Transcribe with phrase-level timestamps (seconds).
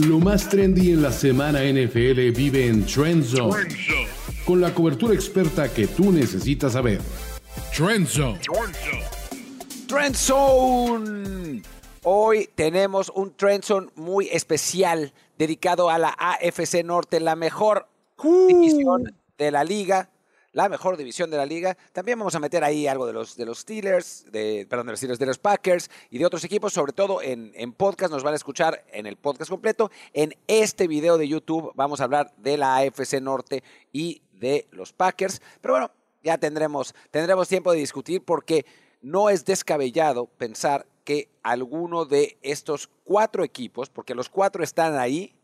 [0.00, 3.66] Lo más trendy en la semana NFL vive en Trend Zone,
[4.44, 7.00] con la cobertura experta que tú necesitas saber.
[7.74, 8.38] Trend Zone.
[9.88, 11.62] Trend Zone.
[12.02, 17.88] Hoy tenemos un Trend Zone muy especial dedicado a la AFC Norte, la mejor
[18.48, 20.10] división de la liga
[20.56, 21.76] la mejor división de la liga.
[21.92, 25.00] También vamos a meter ahí algo de los, de los Steelers, de, perdón, de los
[25.00, 28.10] Steelers, de los Packers y de otros equipos, sobre todo en, en podcast.
[28.10, 29.90] Nos van a escuchar en el podcast completo.
[30.14, 34.94] En este video de YouTube vamos a hablar de la AFC Norte y de los
[34.94, 35.42] Packers.
[35.60, 35.90] Pero bueno,
[36.22, 38.64] ya tendremos, tendremos tiempo de discutir porque
[39.02, 45.34] no es descabellado pensar que alguno de estos cuatro equipos, porque los cuatro están ahí,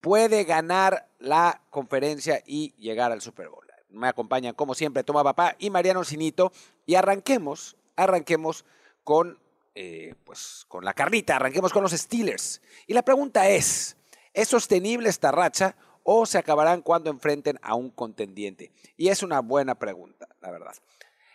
[0.00, 3.63] puede ganar la conferencia y llegar al Super Bowl
[3.94, 6.52] me acompañan como siempre Toma Papá y Mariano Sinito
[6.86, 8.64] y arranquemos, arranquemos
[9.02, 9.38] con,
[9.74, 12.60] eh, pues, con la carnita, arranquemos con los Steelers.
[12.86, 13.96] Y la pregunta es,
[14.32, 18.72] ¿es sostenible esta racha o se acabarán cuando enfrenten a un contendiente?
[18.96, 20.74] Y es una buena pregunta, la verdad.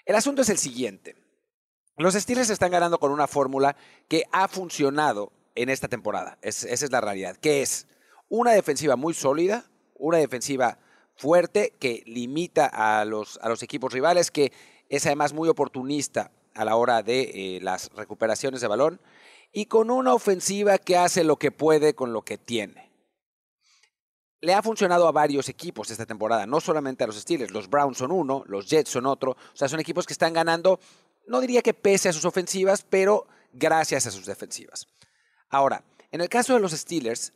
[0.05, 1.16] El asunto es el siguiente.
[1.97, 3.75] Los Steelers están ganando con una fórmula
[4.07, 6.38] que ha funcionado en esta temporada.
[6.41, 7.35] esa es la realidad.
[7.35, 7.88] Que es
[8.29, 10.79] una defensiva muy sólida, una defensiva
[11.20, 14.53] fuerte que limita a los, a los equipos rivales, que
[14.88, 19.02] es además muy oportunista a la hora de eh, las recuperaciones de balón
[19.52, 22.90] y con una ofensiva que hace lo que puede con lo que tiene.
[24.40, 27.52] Le ha funcionado a varios equipos esta temporada, no solamente a los Steelers.
[27.52, 29.31] Los Browns son uno, los Jets son otro.
[29.31, 30.80] O sea, son equipos que están ganando,
[31.28, 34.88] no diría que pese a sus ofensivas, pero gracias a sus defensivas.
[35.50, 37.34] Ahora, en el caso de los Steelers,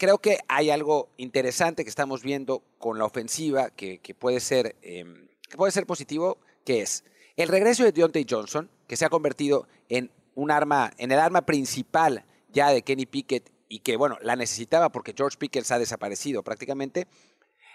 [0.00, 5.28] creo que hay algo interesante que estamos viendo con la ofensiva que, puede, ser, em,
[5.58, 7.04] puede ser positivo, que es
[7.36, 11.44] el regreso de Deontay Johnson, que se ha convertido en un arma, en el arma
[11.44, 16.42] principal ya de Kenny Pickett y que, bueno, la necesitaba porque George Pickens ha desaparecido
[16.42, 17.06] prácticamente.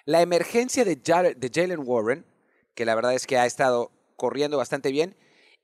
[0.05, 2.25] La emergencia de Jalen Warren,
[2.73, 5.15] que la verdad es que ha estado corriendo bastante bien,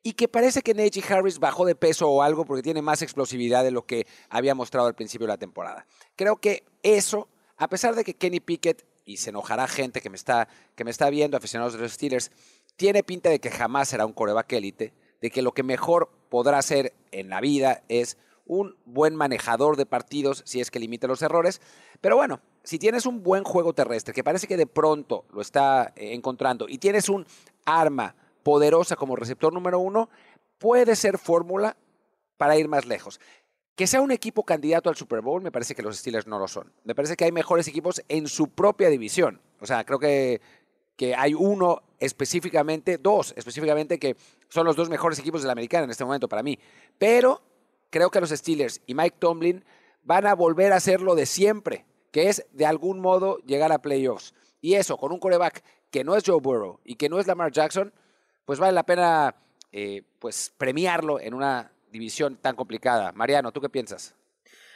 [0.04, 3.64] y que parece que Najee Harris bajó de peso o algo porque tiene más explosividad
[3.64, 5.86] de lo que había mostrado al principio de la temporada.
[6.16, 10.16] Creo que eso, a pesar de que Kenny Pickett, y se enojará gente que me
[10.16, 12.32] está, que me está viendo, aficionados de los Steelers,
[12.76, 16.58] tiene pinta de que jamás será un coreback élite, de que lo que mejor podrá
[16.58, 21.22] hacer en la vida es un buen manejador de partidos si es que limita los
[21.22, 21.62] errores.
[22.00, 25.94] Pero bueno, si tienes un buen juego terrestre, que parece que de pronto lo está
[25.96, 27.26] eh, encontrando, y tienes un
[27.66, 30.10] arma poderosa como receptor número uno,
[30.58, 31.78] puede ser fórmula
[32.38, 33.20] para ir más lejos.
[33.76, 36.48] Que sea un equipo candidato al Super Bowl, me parece que los Steelers no lo
[36.48, 36.72] son.
[36.84, 39.42] Me parece que hay mejores equipos en su propia división.
[39.60, 40.42] O sea, creo que,
[40.96, 44.16] que hay uno específicamente, dos específicamente, que
[44.50, 46.60] son los dos mejores equipos de la americana en este momento para mí.
[46.98, 47.42] Pero
[47.90, 49.64] creo que los Steelers y Mike Tomlin
[50.04, 53.82] van a volver a hacer lo de siempre, que es de algún modo llegar a
[53.82, 54.34] playoffs.
[54.62, 57.52] Y eso, con un coreback que no es Joe Burrow y que no es Lamar
[57.52, 57.94] Jackson,
[58.46, 59.36] pues vale la pena
[59.72, 63.12] eh, pues premiarlo en una división tan complicada.
[63.12, 64.16] Mariano, ¿tú qué piensas?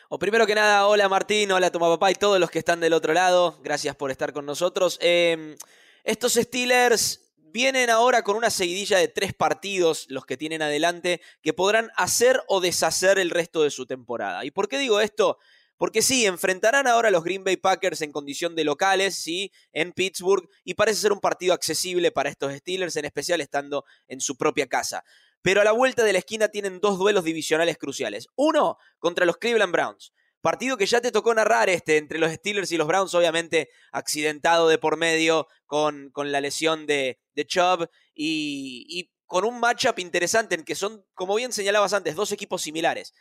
[0.09, 2.93] O primero que nada, hola Martín, hola Toma Papá y todos los que están del
[2.93, 3.59] otro lado.
[3.63, 4.97] Gracias por estar con nosotros.
[5.01, 5.55] Em,
[6.03, 11.53] estos Steelers vienen ahora con una seguidilla de tres partidos, los que tienen adelante, que
[11.53, 14.45] podrán hacer o deshacer el resto de su temporada.
[14.45, 15.39] ¿Y por qué digo esto?
[15.77, 19.91] Porque sí, enfrentarán ahora a los Green Bay Packers en condición de locales, sí, en
[19.91, 24.37] Pittsburgh, y parece ser un partido accesible para estos Steelers, en especial estando en su
[24.37, 25.03] propia casa.
[25.41, 28.27] Pero a la vuelta de la esquina tienen dos duelos divisionales cruciales.
[28.35, 30.13] Uno contra los Cleveland Browns.
[30.41, 34.69] Partido que ya te tocó narrar este entre los Steelers y los Browns, obviamente accidentado
[34.69, 39.99] de por medio con, con la lesión de, de Chubb y, y con un matchup
[39.99, 43.13] interesante en que son, como bien señalabas antes, dos equipos similares.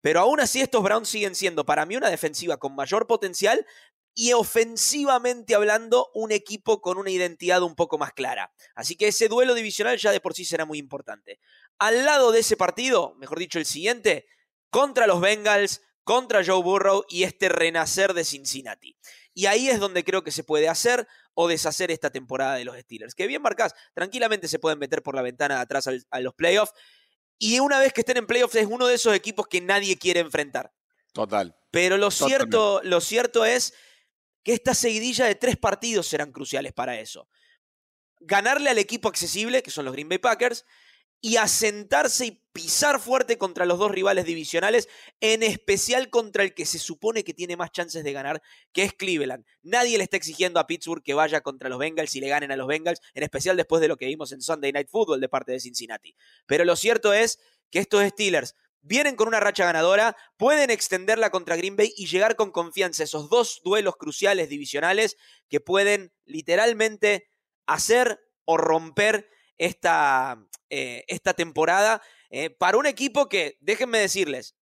[0.00, 3.66] Pero aún así estos Browns siguen siendo para mí una defensiva con mayor potencial
[4.14, 8.52] y ofensivamente hablando un equipo con una identidad un poco más clara.
[8.74, 11.40] Así que ese duelo divisional ya de por sí será muy importante.
[11.78, 14.26] Al lado de ese partido, mejor dicho el siguiente,
[14.70, 18.96] contra los Bengals, contra Joe Burrow y este renacer de Cincinnati.
[19.32, 22.76] Y ahí es donde creo que se puede hacer o deshacer esta temporada de los
[22.76, 23.14] Steelers.
[23.14, 26.72] Que bien marcás, tranquilamente se pueden meter por la ventana de atrás a los playoffs
[27.42, 30.20] y una vez que estén en playoffs es uno de esos equipos que nadie quiere
[30.20, 30.72] enfrentar.
[31.14, 31.56] Total.
[31.70, 33.72] Pero lo cierto, lo cierto es
[34.44, 37.28] que esta seguidilla de tres partidos serán cruciales para eso.
[38.20, 40.66] Ganarle al equipo accesible, que son los Green Bay Packers,
[41.20, 44.88] y asentarse y pisar fuerte contra los dos rivales divisionales,
[45.20, 48.94] en especial contra el que se supone que tiene más chances de ganar, que es
[48.94, 49.44] Cleveland.
[49.62, 52.56] Nadie le está exigiendo a Pittsburgh que vaya contra los Bengals y le ganen a
[52.56, 55.52] los Bengals, en especial después de lo que vimos en Sunday Night Football de parte
[55.52, 56.16] de Cincinnati.
[56.46, 57.38] Pero lo cierto es
[57.70, 62.34] que estos Steelers vienen con una racha ganadora, pueden extenderla contra Green Bay y llegar
[62.34, 65.16] con confianza esos dos duelos cruciales divisionales
[65.48, 67.28] que pueden literalmente
[67.66, 69.28] hacer o romper
[69.58, 72.00] esta, eh, esta temporada
[72.30, 74.54] eh, para un equipo que, déjenme decirles,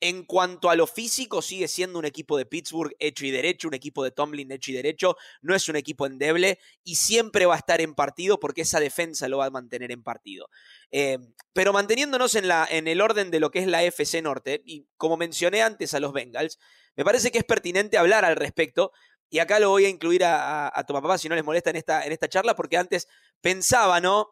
[0.00, 3.74] en cuanto a lo físico, sigue siendo un equipo de Pittsburgh hecho y derecho, un
[3.74, 7.58] equipo de Tomlin hecho y derecho, no es un equipo endeble y siempre va a
[7.58, 10.48] estar en partido porque esa defensa lo va a mantener en partido.
[10.90, 11.18] Eh,
[11.52, 14.86] pero manteniéndonos en, la, en el orden de lo que es la FC Norte, y
[14.96, 16.58] como mencioné antes a los Bengals,
[16.96, 18.92] me parece que es pertinente hablar al respecto.
[19.30, 22.06] Y acá lo voy a incluir a, a, papá si no les molesta en esta,
[22.06, 23.08] en esta charla, porque antes
[23.42, 24.30] pensaba, ¿no?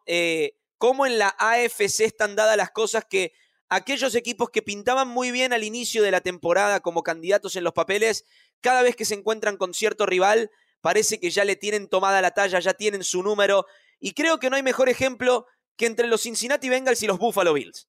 [0.78, 3.32] Cómo en la AFC están dadas las cosas que
[3.68, 7.72] aquellos equipos que pintaban muy bien al inicio de la temporada como candidatos en los
[7.72, 8.24] papeles,
[8.60, 10.50] cada vez que se encuentran con cierto rival,
[10.80, 13.66] parece que ya le tienen tomada la talla, ya tienen su número,
[13.98, 15.46] y creo que no hay mejor ejemplo
[15.76, 17.88] que entre los Cincinnati Bengals y los Buffalo Bills.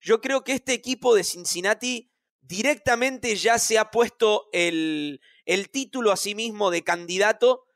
[0.00, 2.10] Yo creo que este equipo de Cincinnati
[2.40, 7.66] directamente ya se ha puesto el, el título a sí mismo de candidato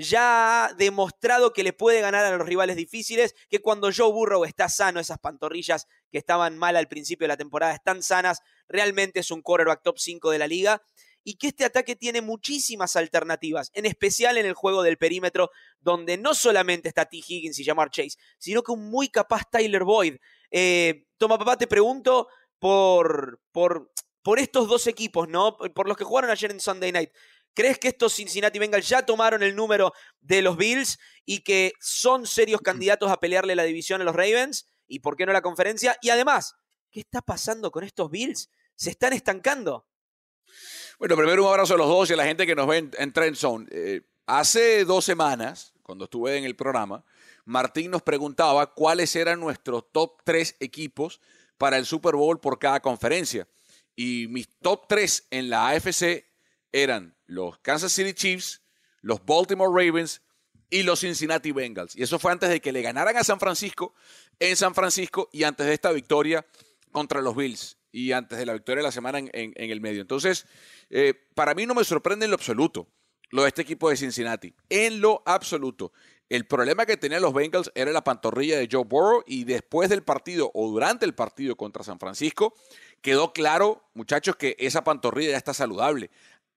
[0.00, 4.44] ya ha demostrado que le puede ganar a los rivales difíciles, que cuando Joe Burrow
[4.44, 9.20] está sano, esas pantorrillas que estaban mal al principio de la temporada están sanas, realmente
[9.20, 10.82] es un quarterback top 5 de la liga,
[11.22, 16.16] y que este ataque tiene muchísimas alternativas, en especial en el juego del perímetro, donde
[16.16, 17.18] no solamente está T.
[17.18, 20.16] Higgins y Jamar Chase, sino que un muy capaz Tyler Boyd.
[20.50, 23.92] Eh, toma, papá, te pregunto por, por,
[24.22, 25.58] por estos dos equipos, ¿no?
[25.58, 27.10] Por los que jugaron ayer en Sunday Night.
[27.54, 32.26] ¿Crees que estos Cincinnati Bengals ya tomaron el número de los Bills y que son
[32.26, 34.66] serios candidatos a pelearle la división a los Ravens?
[34.86, 35.96] ¿Y por qué no la conferencia?
[36.02, 36.54] Y además,
[36.90, 38.50] ¿qué está pasando con estos Bills?
[38.76, 39.86] ¿Se están estancando?
[40.98, 43.12] Bueno, primero un abrazo a los dos y a la gente que nos ve en,
[43.12, 43.66] Trend Zone.
[43.70, 47.04] Eh, hace dos semanas, cuando estuve en el programa,
[47.44, 51.20] Martín nos preguntaba cuáles eran nuestros top tres equipos
[51.58, 53.48] para el Super Bowl por cada conferencia.
[53.96, 56.29] Y mis top tres en la AFC
[56.72, 58.62] eran los Kansas City Chiefs,
[59.00, 60.22] los Baltimore Ravens
[60.70, 61.96] y los Cincinnati Bengals.
[61.96, 63.94] Y eso fue antes de que le ganaran a San Francisco
[64.38, 66.46] en San Francisco y antes de esta victoria
[66.92, 70.00] contra los Bills y antes de la victoria de la semana en, el medio.
[70.00, 70.46] Entonces,
[70.90, 72.88] eh, para mí no me sorprende en lo absoluto
[73.30, 74.54] lo de este equipo de Cincinnati.
[74.68, 75.92] En lo absoluto.
[76.28, 80.02] El problema que tenían los Bengals era la pantorrilla de Joe Burrow y después del
[80.02, 82.54] partido o durante el partido contra San Francisco
[83.02, 86.10] quedó claro, muchachos, que esa pantorrilla ya está saludable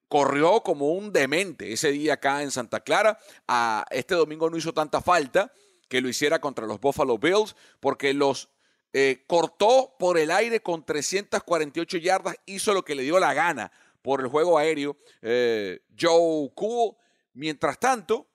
[0.08, 3.20] corrió como un demente ese día acá en Santa Clara.
[3.48, 5.52] A este domingo no hizo tanta falta
[5.88, 8.50] que lo hiciera contra los Buffalo Bills porque los
[8.94, 13.72] eh, cortó por el aire con 348 yardas, hizo lo que le dio la gana
[14.04, 16.96] por el juego aéreo eh, Joe Cool.
[17.34, 18.28] Mientras tanto,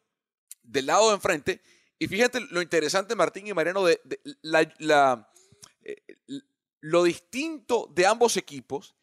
[0.61, 1.62] del lado de enfrente,
[1.99, 4.00] y fíjate lo interesante, Martín y Mariano, de,
[4.43, 5.31] la,
[5.82, 6.03] eh,
[6.81, 8.97] lo distinto de ambos equipos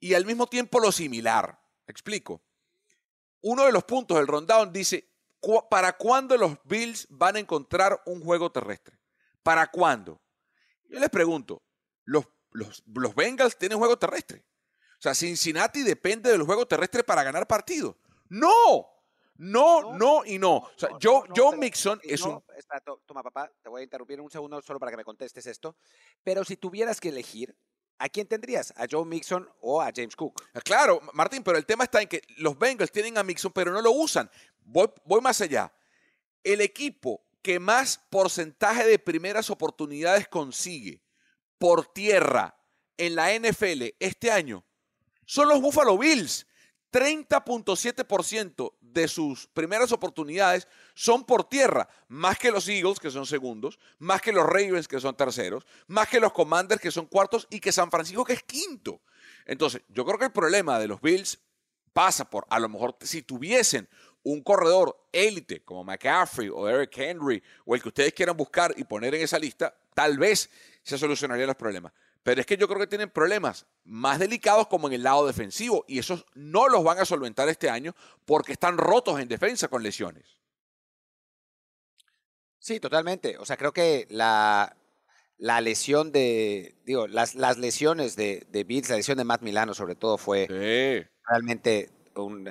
[0.00, 1.60] y al mismo tiempo lo similar.
[1.86, 2.42] Explico.
[3.42, 5.10] Uno de los puntos del rundown dice,
[5.70, 8.98] ¿para cuándo los Bills van a encontrar un juego terrestre?
[9.42, 10.22] ¿Para cuándo?
[10.88, 11.62] Yo les pregunto,
[12.04, 14.44] ¿los, los, los Bengals tienen juego terrestre?
[14.94, 17.96] O sea, Cincinnati depende del juego terrestre para ganar partidos.
[18.30, 18.94] No,
[19.36, 20.56] no, no, y no.
[20.56, 22.42] O sea, Joe, Mixon es un.
[23.04, 25.76] toma, papá, te voy a interrumpir un segundo solo para que me contestes esto.
[26.22, 27.56] Pero si tuvieras que elegir,
[27.98, 28.72] ¿A quién tendrías?
[28.76, 30.42] ¿A Joe Mixon o a James Cook?
[30.52, 33.72] Ah, claro, Martín, pero el tema está en que los Bengals tienen a Mixon, pero
[33.72, 34.30] no lo usan.
[34.64, 35.72] Voy, voy más allá.
[36.42, 41.02] El equipo que más porcentaje de primeras oportunidades consigue
[41.58, 42.56] por tierra
[42.96, 44.64] en la NFL este año
[45.26, 46.46] son los Buffalo Bills.
[46.94, 53.80] 30.7% de sus primeras oportunidades son por tierra, más que los Eagles, que son segundos,
[53.98, 57.58] más que los Ravens, que son terceros, más que los Commanders, que son cuartos, y
[57.58, 59.00] que San Francisco, que es quinto.
[59.44, 61.40] Entonces, yo creo que el problema de los Bills
[61.92, 63.88] pasa por, a lo mejor, si tuviesen
[64.22, 68.84] un corredor élite como McCaffrey o Eric Henry o el que ustedes quieran buscar y
[68.84, 70.48] poner en esa lista, tal vez
[70.84, 71.92] se solucionarían los problemas.
[72.24, 75.84] Pero es que yo creo que tienen problemas más delicados como en el lado defensivo
[75.86, 79.82] y esos no los van a solventar este año porque están rotos en defensa con
[79.82, 80.38] lesiones.
[82.58, 83.36] Sí, totalmente.
[83.36, 84.74] O sea, creo que la,
[85.36, 89.74] la lesión de, digo, las, las lesiones de, de Bills, la lesión de Matt Milano
[89.74, 90.46] sobre todo fue
[91.28, 91.90] realmente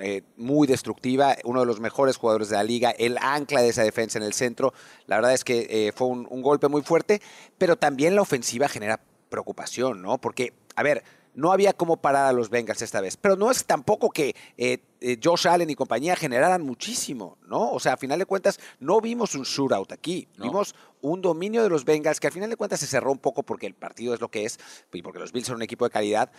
[0.00, 3.82] eh, muy destructiva, uno de los mejores jugadores de la liga, el ancla de esa
[3.82, 4.72] defensa en el centro.
[5.06, 7.20] La verdad es que eh, fue un, un golpe muy fuerte,
[7.58, 9.00] pero también la ofensiva genera
[9.34, 10.18] preocupación, ¿no?
[10.18, 11.02] Porque, a ver,
[11.34, 14.78] no había cómo parar a los Bengals esta vez, pero no es tampoco que eh,
[15.00, 17.72] eh, Josh Allen y compañía generaran muchísimo, ¿no?
[17.72, 20.28] O sea, a final de cuentas, no vimos un shootout aquí.
[20.38, 23.42] Vimos un dominio de los Bengals que al final de cuentas se cerró un poco
[23.42, 24.58] porque el partido es lo que es
[24.92, 26.30] y porque los Bills son un equipo de calidad,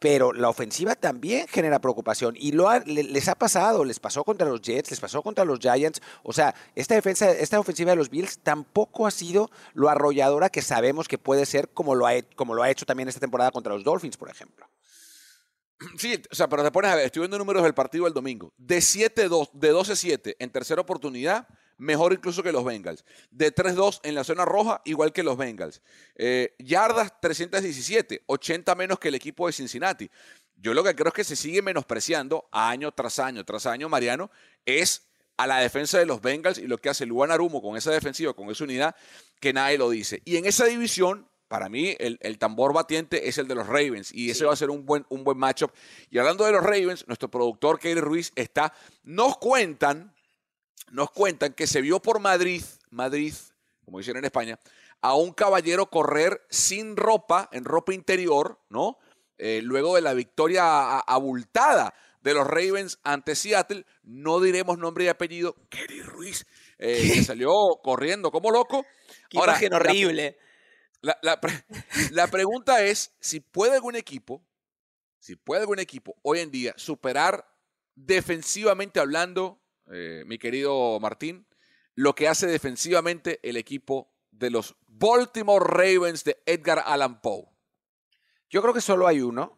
[0.00, 4.62] pero la ofensiva también genera preocupación y lo les ha pasado, les pasó contra los
[4.62, 8.38] Jets, les pasó contra los Giants, o sea, esta defensa, esta ofensiva de los Bills
[8.38, 12.86] tampoco ha sido lo arrolladora que sabemos que puede ser como lo ha, ha hecho
[12.86, 14.66] también esta temporada contra los Dolphins, por ejemplo.
[15.96, 18.52] Sí, o sea, pero te pones a ver, estoy viendo números del partido del domingo.
[18.56, 21.46] De 7-2, de 12-7 en tercera oportunidad,
[21.80, 23.04] mejor incluso que los Bengals.
[23.30, 25.82] De 3-2 en la zona roja, igual que los Bengals.
[26.14, 30.10] Eh, yardas 317, 80 menos que el equipo de Cincinnati.
[30.56, 34.30] Yo lo que creo es que se sigue menospreciando año tras año tras año, Mariano,
[34.66, 35.06] es
[35.38, 38.34] a la defensa de los Bengals y lo que hace Luan Arumo con esa defensiva,
[38.34, 38.94] con esa unidad,
[39.40, 40.20] que nadie lo dice.
[40.26, 44.30] Y en esa división, para mí, el, tambor batiente es el de los Ravens y
[44.30, 45.72] ese va a ser un buen, un buen matchup.
[46.10, 50.12] Y hablando de los Ravens, nuestro productor Kelly Ruiz está, nos cuentan
[50.90, 53.34] nos cuentan que se vio por Madrid, Madrid,
[53.84, 54.58] como dicen en España,
[55.00, 58.98] a un caballero correr sin ropa, en ropa interior, ¿no?
[59.38, 65.08] Eh, luego de la victoria abultada de los Ravens ante Seattle, no diremos nombre y
[65.08, 66.46] apellido, Kerry Ruiz,
[66.78, 67.50] eh, que salió
[67.82, 68.84] corriendo como loco.
[69.30, 70.36] Qué imagen horrible.
[71.00, 71.18] La,
[72.10, 74.44] la pregunta es si puede algún equipo,
[75.18, 77.46] si puede algún equipo hoy en día superar
[77.94, 79.59] defensivamente hablando
[79.92, 81.46] eh, mi querido Martín,
[81.94, 87.46] lo que hace defensivamente el equipo de los Baltimore Ravens de Edgar Allan Poe.
[88.48, 89.56] Yo creo que solo hay uno,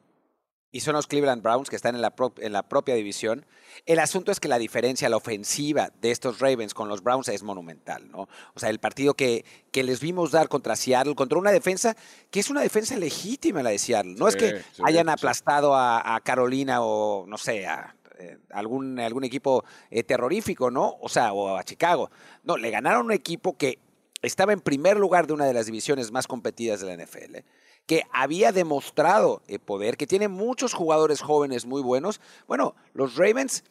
[0.74, 3.44] y son los Cleveland Browns, que están en la, en la propia división.
[3.84, 7.42] El asunto es que la diferencia, la ofensiva de estos Ravens con los Browns es
[7.42, 8.26] monumental, ¿no?
[8.54, 11.94] O sea, el partido que, que les vimos dar contra Seattle, contra una defensa
[12.30, 14.14] que es una defensa legítima la de Seattle.
[14.16, 19.24] No es que hayan aplastado a, a, Carolina o, no sé, a, eh, algún, algún
[19.24, 20.96] equipo eh, terrorífico, ¿no?
[21.00, 22.10] O sea, o a Chicago.
[22.44, 23.78] No, le ganaron un equipo que
[24.22, 27.38] estaba en primer lugar de una de las divisiones más competidas de la NFL,
[27.86, 32.20] que había demostrado el poder, que tiene muchos jugadores jóvenes muy buenos.
[32.46, 33.64] Bueno, los Ravens,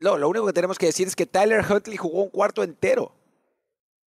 [0.00, 3.12] lo único que tenemos que decir es que Tyler Huntley jugó un cuarto entero.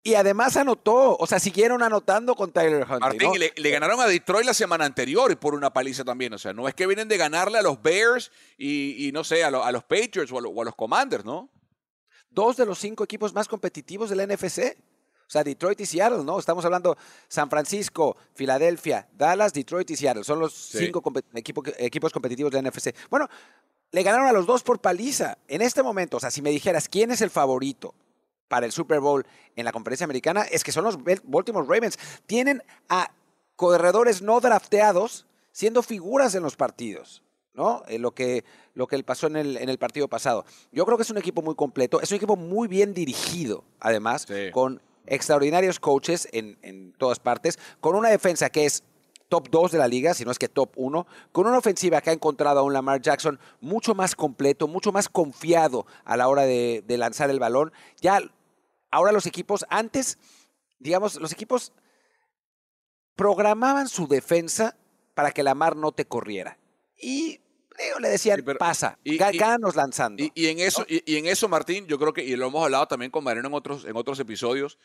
[0.04, 2.99] Y además anotó, o sea, siguieron anotando con Tyler Huntley.
[2.99, 6.32] Martín, le, ganaron a Detroit la semana anterior y por una paliza también.
[6.32, 9.50] O sea, no es que vienen de ganarle a los Bears y, no sé, a,
[9.50, 11.49] los Patriots o a, los Commanders, ¿no?
[12.30, 14.76] Dos de los cinco equipos más competitivos de la NFC.
[15.21, 16.37] O sea, Detroit y Seattle, ¿no?
[16.38, 16.97] Estamos hablando
[17.28, 20.25] San Francisco, Filadelfia, Dallas, Detroit y Seattle.
[20.25, 21.00] Son los cinco
[21.32, 22.92] equipos competitivos de la NFC.
[23.09, 23.28] Bueno,
[23.92, 25.38] le ganaron a los dos por paliza.
[25.47, 27.94] En este momento, o sea, si me dijeras quién es el favorito
[28.49, 31.99] para el Super Bowl en la conferencia americana es que son los Baltimore Ravens.
[32.27, 33.13] Tienen a
[33.57, 37.23] corredores no drafteados siendo figuras en los partidos.
[37.55, 37.83] ¿no?
[37.87, 38.45] Eh, lo, que,
[38.75, 40.45] lo que pasó en el, en el partido pasado.
[40.71, 44.27] Yo creo que es un equipo muy completo, es un equipo muy bien dirigido, además,
[44.53, 48.85] con extraordinarios coaches en, en, todas partes, con una defensa que es
[49.33, 52.11] top 2 de la liga, si no es que top 1, con una ofensiva que
[52.11, 56.43] ha encontrado a un Lamar Jackson mucho más completo, mucho más confiado a la hora
[56.43, 57.73] de, de lanzar el balón.
[58.03, 58.21] Ya
[58.91, 60.19] ahora los equipos, antes,
[60.81, 61.73] digamos, los equipos
[63.17, 64.77] programaban su defensa
[65.15, 66.59] para que la mar no te corriera.
[67.01, 67.41] Y
[68.01, 69.17] le decían, pasa, y,
[69.75, 70.23] lanzando.
[70.35, 73.11] Y, en eso, y, en eso, Martín, yo creo que, y lo hemos hablado también
[73.11, 74.79] con Mariano en otros, en otros episodios,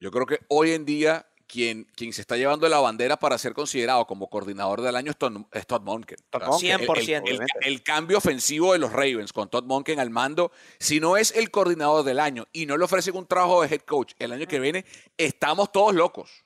[0.00, 3.52] yo creo que hoy en día quien, quien se está llevando la bandera para ser
[3.52, 5.18] considerado como coordinador del año es
[5.66, 6.16] Todd, Monken.
[6.32, 7.46] 100%.
[7.60, 11.50] El, cambio ofensivo de los Ravens con Todd Monken al mando, si no es el
[11.50, 14.60] coordinador del año y no le ofrecen un trabajo de head coach el año que
[14.60, 14.86] viene,
[15.18, 16.42] estamos todos locos.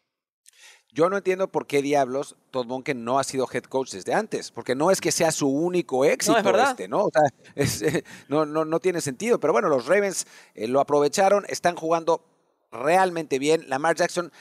[0.90, 4.50] Yo no entiendo por qué diablos Todd Monken no ha sido head coach desde antes,
[4.50, 6.70] porque no es que sea su único éxito no, es verdad.
[6.70, 7.04] este, ¿no?
[7.04, 7.22] O sea,
[7.92, 12.24] eh, no, no, no, tiene sentido, pero bueno, los Ravens eh, lo aprovecharon, están jugando
[12.72, 13.68] realmente bien.
[13.68, 14.32] Lamar Jackson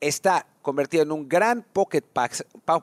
[0.00, 2.02] está convertido en un gran pocket,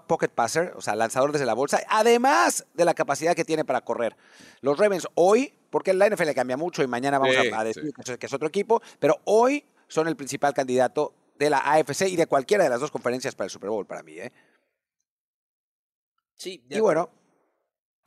[0.07, 3.81] pocket passer, o sea, lanzador desde la bolsa, además de la capacidad que tiene para
[3.81, 4.15] correr.
[4.61, 8.33] Los Ravens hoy, porque el NFL cambia mucho y mañana vamos a, decir que es
[8.33, 12.69] otro equipo, pero hoy son el principal candidato de la AFC y de cualquiera de
[12.69, 14.13] las dos conferencias para el Super Bowl para mí.
[14.13, 14.31] ¿eh?
[16.35, 16.63] Sí.
[16.69, 17.09] Y bueno,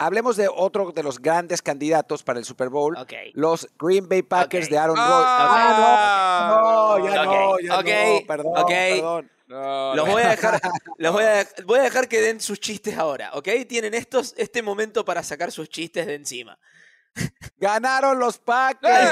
[0.00, 2.96] Hablemos de otro de los grandes candidatos para el Super Bowl,
[3.32, 5.24] los Green Bay Packers de Aaron Rodgers.
[5.26, 9.30] Ah, no, ya no, ya no, perdón, perdón.
[9.96, 10.60] los voy a dejar,
[10.98, 13.48] los voy a, voy a dejar que den sus chistes ahora, ¿ok?
[13.68, 16.56] Tienen estos, este momento para sacar sus chistes de encima.
[17.56, 19.10] Ganaron los Packers.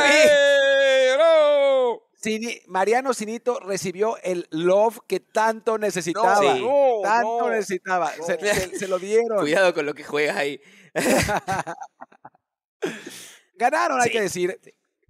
[2.66, 6.40] Mariano Sinito recibió el love que tanto necesitaba.
[7.02, 8.10] tanto necesitaba.
[8.10, 9.38] Se, lo dieron.
[9.38, 10.60] Cuidado con lo que juegas ahí.
[13.58, 14.12] Ganaron, hay Sí.
[14.12, 14.60] que decir,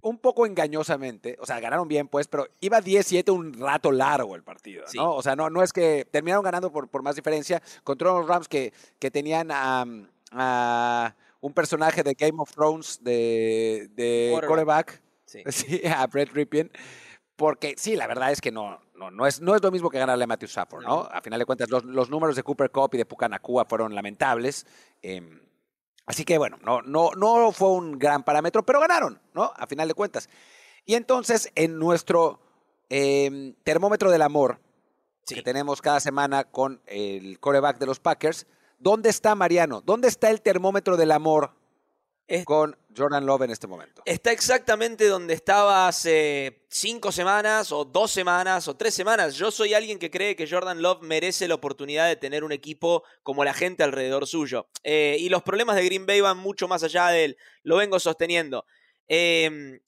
[0.01, 1.37] un poco engañosamente.
[1.39, 4.97] O sea, ganaron bien, pues, pero iba 10-7 un rato largo el partido, Sí.
[4.97, 5.13] ¿no?
[5.13, 8.47] O sea, no, no es que terminaron ganando por, por más diferencia contra unos Rams
[8.47, 9.85] que, que tenían a,
[11.39, 14.47] un personaje de Game of Thrones de, de Quarterback.
[14.47, 15.43] quarterback, Sí.
[15.49, 16.71] sí, a Brett Ripien.
[17.35, 19.99] Porque sí, la verdad es que no, no, no, es, no es lo mismo que
[19.99, 21.01] ganarle a Matthew Stafford, ¿no?
[21.11, 24.65] A final de cuentas, los, los números de Cooper Cup y de Pucanacua fueron lamentables.
[25.03, 25.39] em,
[26.07, 29.51] así que bueno, no, no, no fue un gran parámetro, pero ganaron, ¿no?
[29.55, 30.29] A final de cuentas.
[30.83, 32.39] Y entonces, en nuestro
[32.89, 34.59] em, termómetro del amor,
[35.25, 35.35] Sí.
[35.35, 38.47] que tenemos cada semana con el coreback de los Packers,
[38.79, 39.81] ¿dónde está Mariano?
[39.81, 41.51] ¿Dónde está el termómetro del amor
[42.27, 44.01] Es- con Jordan Love en este momento?
[44.05, 49.35] Está exactamente donde estaba hace cinco semanas, o dos semanas, o tres semanas.
[49.35, 53.03] Yo soy alguien que cree que Jordan Love merece la oportunidad de tener un equipo
[53.23, 54.67] como la gente alrededor suyo.
[54.83, 57.37] Eh, y los problemas de Green Bay van mucho más allá de él.
[57.63, 58.65] Lo vengo sosteniendo.
[59.07, 59.79] Eh,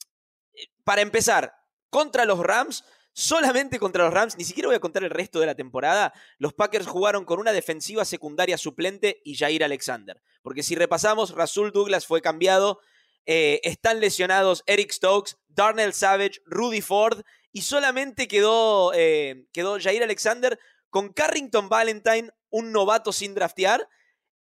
[0.84, 1.54] para empezar,
[1.90, 2.84] contra los Rams,
[3.20, 6.54] solamente contra los Rams, ni siquiera voy a contar el resto de la temporada, los
[6.54, 10.22] Packers jugaron con una defensiva secundaria suplente y Jair Alexander.
[10.42, 12.80] Porque si repasamos, Rasul Douglas fue cambiado,
[13.26, 17.22] eh, están lesionados Eric Stokes, Darnell Savage, Rudy Ford
[17.52, 20.58] y solamente quedó, eh, quedó Jair Alexander
[20.90, 23.88] con Carrington Valentine, un novato sin draftear,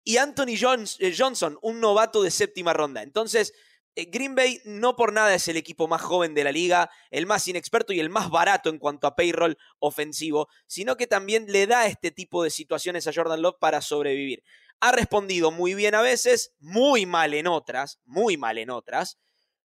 [0.04, 3.02] y Anthony Jones- eh, Johnson, un novato de séptima ronda.
[3.02, 3.52] Entonces,
[3.94, 7.46] Green Bay no por nada es el equipo más joven de la liga, el más
[7.46, 11.87] inexperto y el más barato en cuanto a payroll ofensivo, sino que también le da
[11.87, 14.42] este tipo de situaciones a Jordan Love para sobrevivir.
[14.80, 19.18] Ha respondido muy bien a veces, muy mal en otras, muy mal en otras,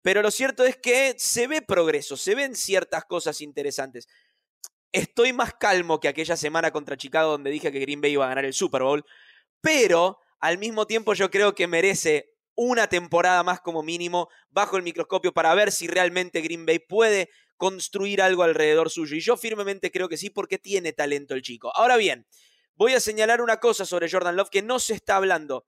[0.02, 4.06] pero lo cierto es que se ve progreso, se ven ciertas cosas interesantes.
[4.92, 8.28] Estoy más calmo que aquella semana contra Chicago donde dije que Green Bay iba a
[8.28, 9.04] ganar el Super Bowl,
[9.60, 14.82] pero al mismo tiempo yo creo que merece una temporada más como mínimo bajo el
[14.82, 19.16] microscopio para ver si realmente Green Bay puede construir algo alrededor suyo.
[19.16, 21.72] Y yo firmemente creo que sí porque tiene talento el chico.
[21.74, 22.26] Ahora bien,
[22.74, 25.66] voy a señalar una cosa sobre Jordan Love que no se está hablando.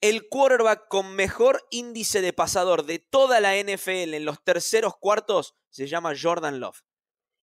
[0.00, 5.54] El quarterback con mejor índice de pasador de toda la NFL en los terceros cuartos
[5.70, 6.82] se llama Jordan Love.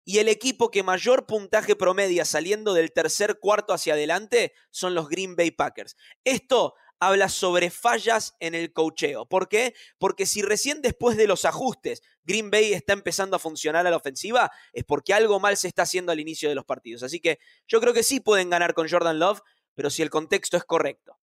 [0.03, 5.07] Y el equipo que mayor puntaje promedia saliendo del tercer cuarto hacia adelante son los
[5.07, 5.95] Green Bay Packers.
[6.23, 9.25] Esto habla sobre fallas en el cocheo.
[9.25, 9.73] ¿Por qué?
[9.97, 13.97] Porque si recién después de los ajustes Green Bay está empezando a funcionar a la
[13.97, 17.03] ofensiva, es porque algo mal se está haciendo al inicio de los partidos.
[17.03, 19.41] Así que yo creo que sí pueden ganar con Jordan Love,
[19.73, 21.17] pero si el contexto es correcto.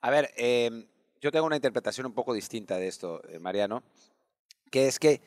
[0.00, 0.88] A ver, eh,
[1.20, 3.82] yo tengo una interpretación un poco distinta de esto, eh, Mariano,
[4.70, 5.20] que es que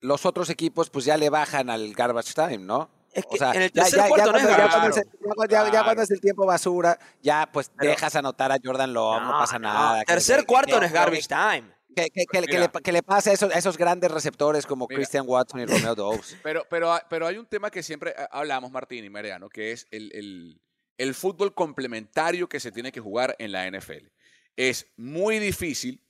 [0.00, 2.90] los otros equipos pues ya le bajan al garbage time, ¿no?
[3.16, 4.64] Es que O sea, en el ya- tercer ya- ya cuarto no es cuando- ya
[4.66, 8.52] es el- ya cuando- ya- cuando es el tiempo basura, ya pues Pero- dejas anotar
[8.52, 10.02] a Jordan Love, no, pasa nada.
[10.04, 11.74] Tercer que- cuarto que- no es garbage time.
[11.96, 12.70] Que, que- que- que Mira.
[12.74, 14.98] le, que le pase a esos, a esos grandes receptores como Mira.
[14.98, 16.36] Christian Watson y Romeo Dobbs.
[16.42, 19.86] Pero, pero, pero hay un tema que siempre eh, hablamos, Martín y Mariano, que es
[19.90, 20.60] el, el-
[20.98, 24.12] el fútbol complementario que se tiene que jugar en la NFL.
[24.56, 26.02] Es muy difícil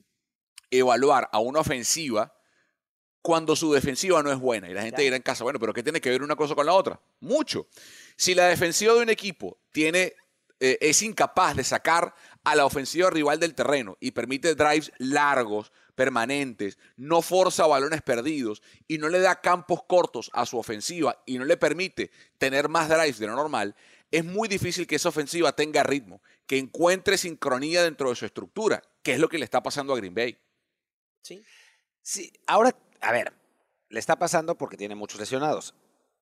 [0.71, 2.36] evaluar a una ofensiva
[3.27, 4.71] cuando su defensiva no es buena.
[4.71, 6.65] Y la gente dirá en casa, bueno, pero ¿qué tiene que ver una cosa con
[6.65, 7.01] la otra?
[7.19, 7.67] Mucho.
[8.17, 10.15] Si la defensiva de un equipo tiene,
[10.61, 15.73] eh, es incapaz de sacar a la ofensiva rival del terreno y permite drives largos,
[15.97, 21.37] permanentes, no forza balones perdidos y no le da campos cortos a su ofensiva y
[21.39, 23.75] no le permite tener más drives de lo normal,
[24.13, 28.85] es muy difícil que esa ofensiva tenga ritmo, que encuentre sincronía dentro de su estructura,
[29.03, 30.39] que es lo que le está pasando a Green Bay.
[31.23, 31.43] ¿Sí?
[32.03, 33.33] Sí, ahora, a ver,
[33.89, 35.75] le está pasando porque tiene muchos lesionados,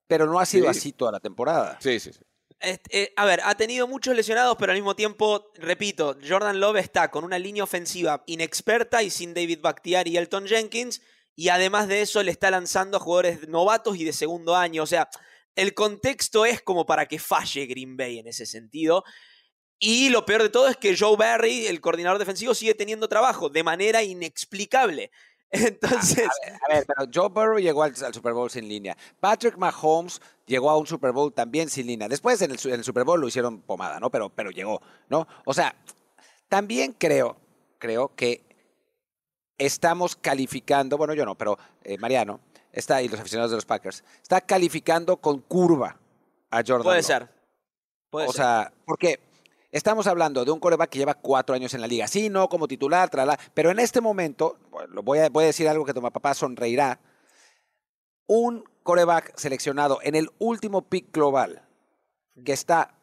[0.06, 0.78] pero no ha sido Sí.
[0.78, 1.78] así toda la temporada.
[1.80, 2.20] Sí, sí, sí.
[2.60, 6.76] Este, eh, a ver, ha tenido muchos lesionados, pero al mismo tiempo, repito, Jordan Love
[6.78, 11.02] está con una línea ofensiva inexperta y sin David Bakhtiari y Elton Jenkins,
[11.36, 14.82] y además de eso le está lanzando a jugadores novatos y de segundo año.
[14.84, 15.08] O sea,
[15.56, 19.04] el contexto es como para que falle Green Bay en ese sentido.
[19.80, 23.48] Y lo peor de todo es que Joe Barry, el coordinador defensivo, sigue teniendo trabajo
[23.50, 25.10] de manera inexplicable.
[25.54, 26.28] Entonces,
[26.68, 28.96] A ver, pero Joe Burrow llegó al, al Super Bowl sin línea.
[29.20, 32.08] Patrick Mahomes llegó a un Super Bowl también sin línea.
[32.08, 34.10] Después en el, su- en el Super Bowl lo hicieron pomada, ¿no?
[34.10, 35.26] Pero, pero llegó, ¿no?
[35.44, 35.74] O sea,
[36.48, 37.36] también creo,
[37.78, 38.44] creo que
[39.58, 42.40] estamos calificando, bueno, yo no, pero eh, Mariano
[42.72, 45.96] está y los aficionados de los Packers, está calificando con curva
[46.50, 47.06] a Jordan puede Love.
[47.06, 47.28] ser.
[48.10, 48.42] Puede o ser.
[48.42, 49.20] sea, porque
[49.74, 52.06] estamos hablando de un coreback que lleva cuatro años en la liga.
[52.08, 55.68] Sí, no como titular, trala, pero en este momento, bueno, voy a, voy a decir
[55.68, 57.00] algo que tu papá sonreirá.
[58.26, 61.62] Un coreback seleccionado en el último pick global,
[62.44, 62.94] que está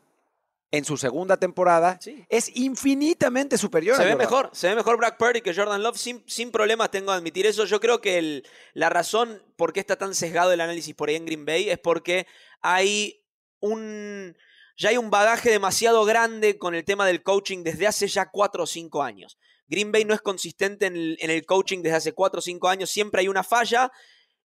[0.73, 2.25] en su segunda temporada Sí.
[2.29, 3.97] es infinitamente superior.
[3.97, 4.25] Se a ve Jordan.
[4.25, 7.45] mejor, se ve mejor Brock Purdy que Jordan Love, sin, sin problemas tengo que admitir
[7.45, 7.65] eso.
[7.65, 11.15] Yo creo que el- la razón por qué está tan sesgado el análisis por ahí
[11.17, 12.25] en Green Bay es porque
[12.61, 13.21] hay
[13.59, 14.35] un...
[14.81, 18.63] Ya hay un bagaje demasiado grande con el tema del coaching desde hace ya cuatro
[18.63, 19.37] o cinco años.
[19.67, 22.67] Green Bay no es consistente en el, en el coaching desde hace cuatro o cinco
[22.67, 23.91] años, siempre hay una falla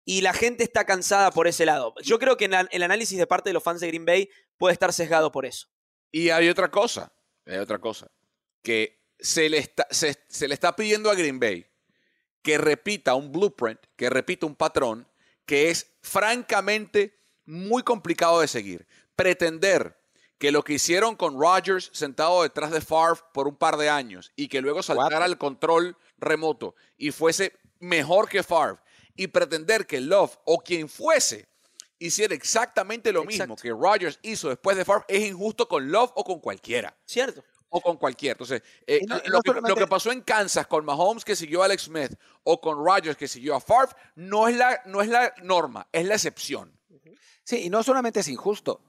[0.04, 1.94] y la gente está cansada por ese lado.
[2.02, 4.92] Yo creo que el análisis de parte de los fans de Green Bay puede estar
[4.92, 5.68] sesgado por eso.
[6.10, 7.12] Y hay otra cosa,
[7.46, 8.10] hay otra cosa,
[8.60, 11.64] que se le está, se, se le está pidiendo a Green Bay
[12.42, 15.06] que repita un blueprint, que repita un patrón
[15.46, 18.84] que es francamente muy complicado de seguir.
[19.14, 19.96] Pretender
[20.38, 24.32] que lo que hicieron con Rodgers sentado detrás de Favre por un par de años
[24.36, 28.78] y que luego saltara al control remoto y fuese mejor que Favre
[29.16, 31.46] y pretender que Love o quien fuese
[31.98, 36.24] hiciera exactamente lo mismo que Rodgers hizo después de Favre es injusto con Love o
[36.24, 36.94] con cualquiera.
[37.06, 37.42] ¿Cierto?
[37.70, 38.32] O con cualquiera.
[38.32, 41.34] Entonces, eh, no- lo, no que, lo solamente- que pasó en Kansas con Mahomes que
[41.36, 45.00] siguió a Alex Smith o con Rodgers que siguió a Favre no es la, no
[45.00, 46.76] es la norma, es la excepción.
[47.44, 48.80] Sí, y no solamente es injusto,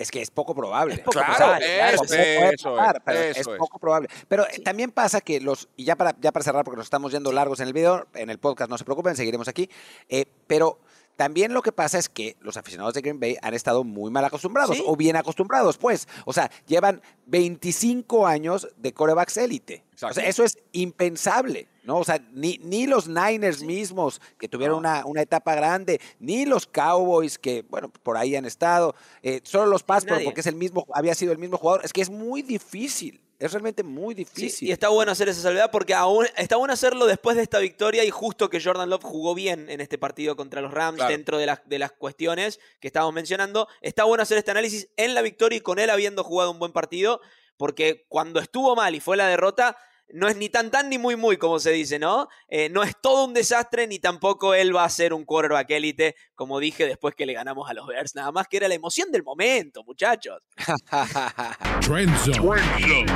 [0.00, 0.94] es que es poco probable.
[0.94, 3.58] Es poco Claro, probable, eso, se puede eso pasar, es, pero eso es es.
[3.58, 4.08] poco probable.
[4.28, 7.12] Pero eh, también pasa que los, y ya para, ya para cerrar, porque nos estamos
[7.12, 9.68] yendo largos en el video, en el podcast, no se preocupen, seguiremos aquí,
[10.08, 10.78] eh, pero
[11.20, 14.24] también lo que pasa es que los aficionados de Green Bay han estado muy mal
[14.24, 14.82] acostumbrados, Sí.
[14.86, 16.08] o bien acostumbrados, pues.
[16.24, 19.84] O sea, llevan 25 años de corebacks élite.
[20.02, 21.98] O sea, eso es impensable, ¿no?
[21.98, 26.66] O sea, ni, ni los Niners mismos, que tuvieron una, una etapa grande, ni los
[26.66, 30.24] Cowboys, que, bueno, por ahí han estado, eh, solo los nadie.
[30.24, 31.82] porque es el mismo, había sido el mismo jugador.
[31.84, 34.68] Es que es muy difícil, es realmente muy Sí, difícil.
[34.68, 38.04] y está bueno hacer esa salvedad porque aún está bueno hacerlo después de esta victoria
[38.04, 41.10] y justo que Jordan Love jugó bien en este partido contra los Rams Claro.
[41.10, 43.66] dentro de las, de las cuestiones que estábamos mencionando.
[43.80, 46.72] Está bueno hacer este análisis en la victoria y con él habiendo jugado un buen
[46.72, 47.20] partido
[47.56, 49.76] porque cuando estuvo mal y fue la derrota
[50.12, 52.28] no es ni tan tan ni muy muy como se dice, ¿no?
[52.48, 56.16] Eh, no es todo un desastre ni tampoco él va a ser un quarterback élite
[56.34, 58.14] como dije después que le ganamos a los Bears.
[58.14, 60.42] Nada más que era la emoción del momento, muchachos.
[61.80, 63.06] Trend Zone.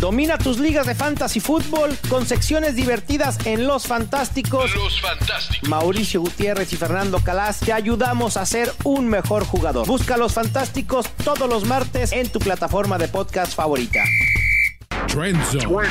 [0.00, 4.74] Domina tus ligas de fantasy fútbol con secciones divertidas en Los Fantásticos.
[4.74, 5.68] Los Fantásticos.
[5.68, 9.86] Mauricio Gutiérrez y Fernando Calas te ayudamos a ser un mejor jugador.
[9.86, 14.02] Busca Los Fantásticos todos los martes en tu plataforma de podcast favorita.
[15.16, 15.88] Trend Zone.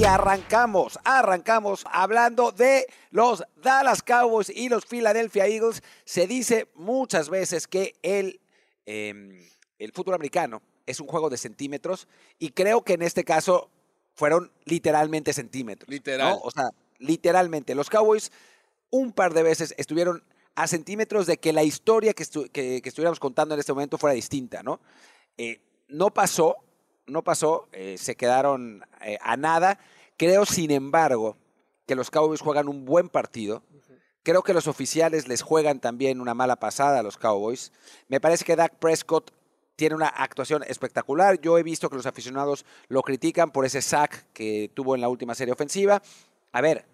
[0.00, 5.80] Y arrancamos, arrancamos hablando de los Dallas Cowboys y los Philadelphia Eagles.
[6.04, 8.40] Se dice muchas veces que el,
[8.84, 12.08] eh, el fútbol americano es un juego de centímetros
[12.40, 13.70] y creo que en este caso
[14.16, 15.88] fueron literalmente centímetros.
[15.88, 15.92] ¿no?
[15.92, 16.36] Literal.
[16.42, 17.76] O sea, literalmente.
[17.76, 18.32] Los Cowboys
[18.90, 20.24] un par de veces estuvieron
[20.56, 23.98] a centímetros de que la historia que, estu- que- que estuviéramos contando en este momento
[23.98, 24.80] fuera distinta, ¿no?
[25.38, 26.56] Eh, no pasó,
[27.10, 29.78] no pasó, eh, se quedaron eh, a nada.
[30.16, 31.36] Creo, sin embargo,
[31.86, 33.62] que los Cowboys juegan un buen partido.
[34.22, 37.72] Creo que los oficiales les juegan también una mala pasada a los Cowboys.
[38.08, 39.32] Me parece que Dak Prescott
[39.76, 41.40] tiene una actuación espectacular.
[41.40, 45.08] Yo he visto que los aficionados lo critican por ese sack que tuvo en la
[45.08, 46.02] última serie ofensiva.
[46.52, 46.84] A ver,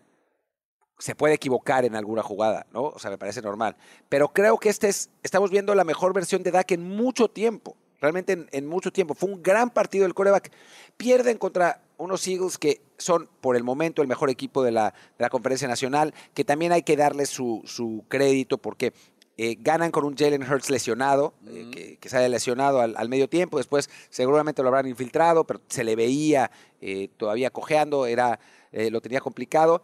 [0.99, 2.85] se puede equivocar en alguna jugada, ¿no?
[2.85, 3.77] O sea, me parece normal.
[4.09, 7.77] Pero creo que este es, estamos viendo la mejor versión de Dak en mucho tiempo.
[8.01, 9.15] Realmente en, en mucho tiempo.
[9.15, 10.53] Fue un gran partido del coreback.
[10.97, 15.23] Pierden contra unos Eagles que son, por el momento, el mejor equipo de la, de
[15.23, 18.93] la Conferencia Nacional, que también hay que darles su, su crédito porque
[19.39, 23.29] eh, ganan con un Jalen Hurts lesionado, eh, que, que sale lesionado al, al medio
[23.29, 23.59] tiempo.
[23.59, 28.39] Después seguramente lo habrán infiltrado, pero se le veía eh, todavía cojeando, era,
[28.73, 29.83] eh, lo tenía complicado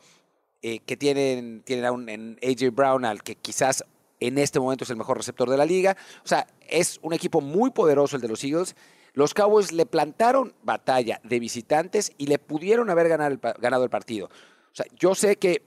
[0.87, 3.85] que tienen, tienen a un en AJ Brown, al que quizás
[4.26, 5.96] en este momento es el mejor receptor de la liga.
[6.24, 8.76] O sea, es un equipo muy poderoso el de los Eagles.
[9.14, 13.90] Los Cowboys le plantaron batalla de visitantes y le pudieron haber ganado el, ganado el
[13.90, 14.26] partido.
[14.26, 15.62] O sea, yo sé que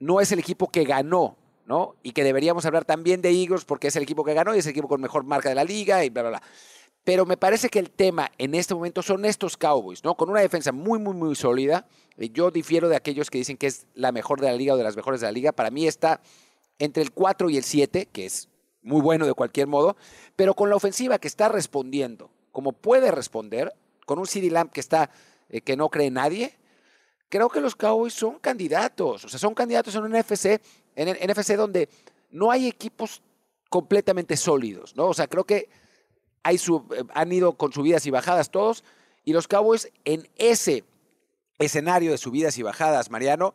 [0.00, 1.94] no es el equipo que ganó, ¿no?
[2.02, 4.66] Y que deberíamos hablar también de Eagles porque es el equipo que ganó y es
[4.66, 6.42] el equipo con mejor marca de la liga y bla, bla, bla.
[7.04, 10.14] Pero me parece que el tema en este momento son estos Cowboys, ¿no?
[10.14, 11.86] Con una defensa muy, muy, muy sólida.
[12.18, 14.84] Yo difiero de aquellos que dicen que es la mejor de la liga o de
[14.84, 15.52] las mejores de la liga.
[15.52, 16.20] Para mí está
[16.78, 18.48] entre el 4 y el 7, que es
[18.82, 19.96] muy bueno de cualquier modo,
[20.36, 23.74] pero con la ofensiva que está respondiendo, como puede responder,
[24.06, 25.10] con un CD Lamp que está,
[25.48, 26.56] eh, que no cree nadie,
[27.28, 29.24] creo que los Cowboys son candidatos.
[29.24, 30.60] O sea, son candidatos en un NFC,
[30.96, 31.88] en el NFC donde
[32.30, 33.22] no hay equipos
[33.68, 35.08] completamente sólidos, ¿no?
[35.08, 35.68] O sea, creo que
[36.42, 38.84] hay eh, han ido con subidas y bajadas todos,
[39.24, 40.84] y los Cowboys en ese
[41.58, 43.54] escenario de subidas y bajadas, Mariano,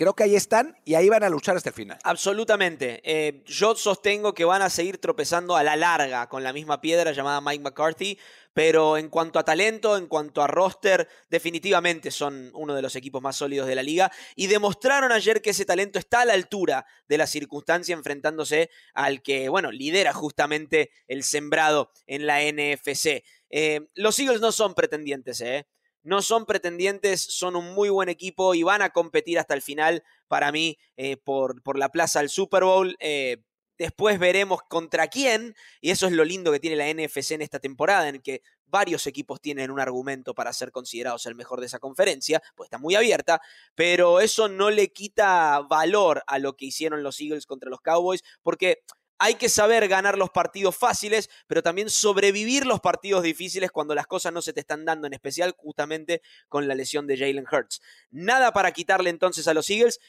[0.00, 1.98] creo que ahí están y ahí van a luchar hasta el final.
[2.04, 3.02] Absolutamente.
[3.04, 7.12] Eh, yo sostengo que van a seguir tropezando a la larga con la misma piedra
[7.12, 8.18] llamada Mike McCarthy,
[8.54, 13.20] pero en cuanto a talento, en cuanto a roster, definitivamente son uno de los equipos
[13.20, 16.86] más sólidos de la liga y demostraron ayer que ese talento está a la altura
[17.06, 23.22] de la circunstancia enfrentándose al que, bueno, lidera justamente el sembrado en la NFC.
[23.50, 25.66] Eh, los Eagles no son pretendientes, ¿eh?
[26.02, 30.02] No son pretendientes, son un muy buen equipo y van a competir hasta el final,
[30.28, 32.96] para mí, eh, por, por, la plaza al Super Bowl.
[33.00, 33.42] Eh,
[33.80, 37.60] después veremos contra quién, y eso es lo lindo que tiene la NFC en esta
[37.60, 41.78] temporada, en que varios equipos tienen un argumento para ser considerados el mejor de esa
[41.78, 43.40] conferencia, pues está muy abierta,
[43.74, 48.22] pero eso no le quita valor a lo que hicieron los Eagles contra los Cowboys,
[48.42, 48.82] porque
[49.22, 54.06] hay que saber ganar los partidos fáciles, pero también sobrevivir los partidos difíciles cuando las
[54.06, 57.82] cosas no se te están dando, en especial justamente con la lesión de Jalen Hurts.
[58.10, 60.00] Nada para quitarle entonces a los Eagles,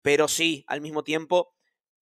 [0.00, 1.54] pero sí, al mismo tiempo,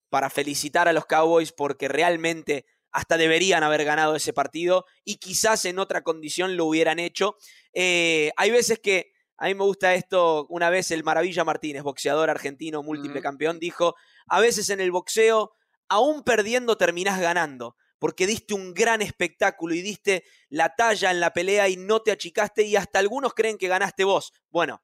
[0.08, 5.64] para felicitar a los Cowboys porque realmente hasta deberían haber ganado ese partido y quizás
[5.64, 7.38] en otra condición lo hubieran hecho.
[7.72, 12.30] Eh, hay veces que a mí me gusta esto, una vez el Maravilla Martínez, boxeador
[12.30, 13.96] argentino, múltiple campeón, dijo,
[14.28, 15.56] a veces en el boxeo
[15.88, 21.32] aún perdiendo terminás ganando, porque diste un gran espectáculo y diste la talla en la
[21.32, 24.32] pelea y no te achicaste y hasta algunos creen que ganaste vos.
[24.50, 24.82] Bueno,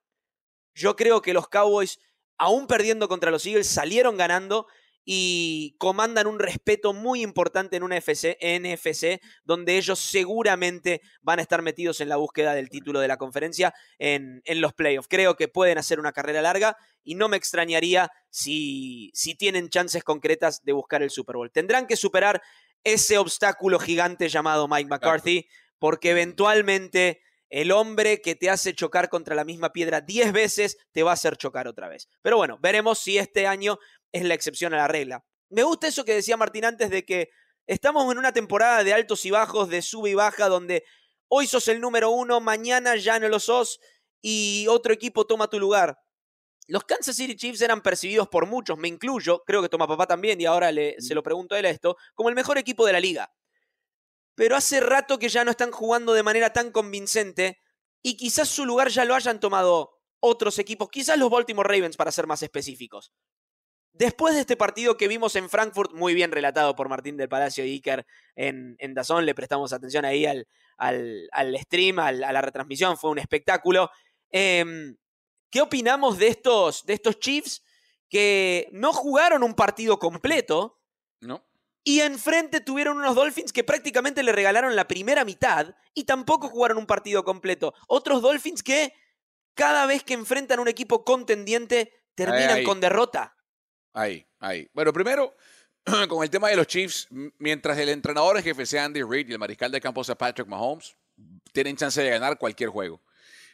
[0.75, 1.99] yo creo que los Cowboys,
[2.37, 4.67] aún perdiendo contra los Eagles, salieron ganando
[5.11, 11.43] y comandan un respeto muy importante en una FC, NFC, donde ellos seguramente van a
[11.43, 15.09] estar metidos en la búsqueda del título de la conferencia en, en los playoffs.
[15.09, 20.05] Creo que pueden hacer una carrera larga y no me extrañaría si, si tienen chances
[20.05, 21.51] concretas de buscar el Super Bowl.
[21.51, 22.43] Tendrán que superar
[22.85, 29.35] ese obstáculo gigante llamado Mike McCarthy, porque eventualmente el hombre que te hace chocar contra
[29.35, 32.09] la misma piedra 10 veces te va a hacer chocar otra vez.
[32.23, 33.79] Pero bueno, veremos si este año
[34.13, 35.25] es la excepción a la regla.
[35.51, 37.31] Me gusta eso que decía Martín antes de que
[37.67, 40.85] estamos en una temporada de altos y bajos, de sube y baja, donde
[41.29, 43.81] hoy sos el número uno, mañana ya no lo sos
[44.21, 45.99] y otro equipo toma tu lugar.
[46.67, 50.39] Los Kansas City Chiefs eran percibidos por muchos, me incluyo, creo que toma papá también,
[50.39, 53.01] y ahora le, se lo pregunto a él esto, como el mejor equipo de la
[53.01, 53.33] liga.
[54.35, 57.59] Pero hace rato que ya no están jugando de manera tan convincente
[58.03, 62.13] y quizás su lugar ya lo hayan tomado otros equipos, quizás los Baltimore Ravens para
[62.13, 63.13] ser más específicos.
[63.93, 67.65] Después de este partido que vimos en Frankfurt, muy bien relatado por Martín del Palacio
[67.65, 70.47] y Iker en, en Dazón, le prestamos atención ahí al,
[70.77, 73.91] al, stream, a la retransmisión, fue un espectáculo.
[74.31, 74.97] Em,
[75.51, 77.65] ¿Qué opinamos de estos, de estos Chiefs
[78.09, 80.81] que no jugaron un partido completo?
[81.21, 81.45] No.
[81.85, 86.77] Y enfrente tuvieron unos Dolphins que prácticamente le regalaron la primera mitad y tampoco jugaron
[86.77, 87.73] un partido completo.
[87.87, 88.93] Otros Dolphins que
[89.55, 93.38] cada vez que enfrentan un equipo contendiente terminan con derrota.
[93.99, 94.71] Ahí, ahí.
[94.73, 95.35] Bueno, primero,
[96.09, 99.33] con el tema de los Chiefs, mientras el entrenador en jefe sea Andy Reid y
[99.33, 100.95] el mariscal de campo sea Patrick Mahomes,
[101.53, 103.01] tienen chance de ganar cualquier juego.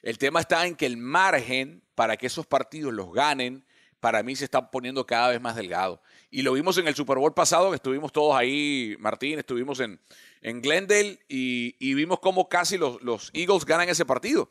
[0.02, 3.64] El tema está en que el margen para que esos partidos los ganen,
[4.00, 6.02] para mí se está poniendo cada vez más delgado.
[6.30, 9.98] Y lo vimos en el Super Bowl pasado, que estuvimos todos ahí, Martín, estuvimos en,
[10.42, 14.50] en Glendale y, vimos cómo casi los, los Eagles ganan ese partido.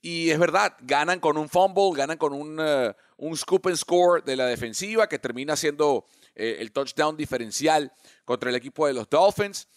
[0.00, 4.22] Y es verdad, ganan con un fumble, ganan con un, eh, un scoop and score
[4.22, 7.92] de la defensiva que termina siendo eh, el touchdown diferencial
[8.24, 9.68] contra el equipo de los Dolphins.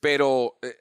[0.00, 0.76] Pero eh,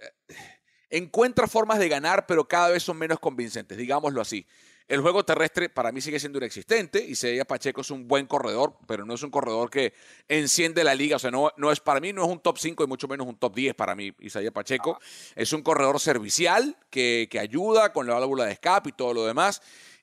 [0.89, 4.45] encuentra formas de ganar, pero cada vez son menos convincentes, digámoslo así.
[4.87, 7.03] El juego terrestre para mí sigue siendo inexistente.
[7.03, 9.93] Isaiah Pacheco es un buen corredor, pero no es un corredor que
[10.27, 11.15] enciende la liga.
[11.15, 13.25] O sea, no, no es para mí, no es un top 5 y mucho menos
[13.25, 14.99] un top 10 para mí, Isaiah Pacheco.
[15.01, 15.05] Ah.
[15.35, 19.25] Es un corredor servicial que, que ayuda con la válvula de escape y todo lo
[19.25, 19.59] demás.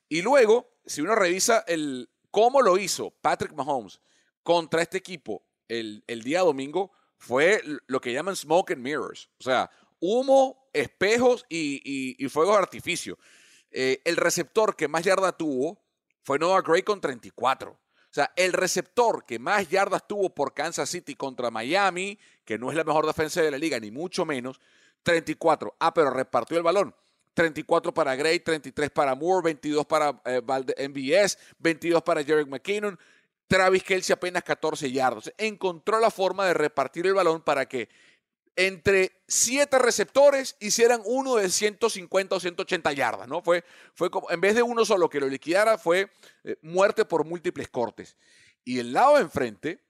[0.09, 3.99] Y luego, si uno revisa el, cómo lo hizo Patrick Mahomes
[4.41, 9.29] contra este equipo el, día domingo, fue lo que llaman smoke and mirrors.
[9.39, 13.17] O sea, humo, espejos y, fuegos de artificio.
[13.71, 15.81] Eh, el receptor que más yarda tuvo
[16.21, 17.71] fue Noah Gray con 34.
[17.71, 17.77] O
[18.13, 22.77] sea, el receptor que más yardas tuvo por Kansas City contra Miami, que no es
[22.77, 24.59] la mejor defensa de la liga, ni mucho menos,
[25.01, 25.75] 34.
[25.79, 26.95] Ah, pero repartió el balón.
[27.33, 30.41] 34 para Gray, 33 para Moore, 22 para eh,
[30.89, 32.97] MBS, 22 para Jerry McKinnon.
[33.47, 35.31] Travis Kelsey apenas 14 yardas.
[35.37, 37.89] Encontró la forma de repartir el balón para que
[38.55, 43.41] entre siete receptores hicieran uno de 150 o 180 yardas, ¿no?
[43.41, 46.11] Fue, fue como, en vez de uno solo que lo liquidara, fue
[46.43, 48.15] eh, muerte por múltiples cortes.
[48.63, 49.83] Y el lado de enfrente,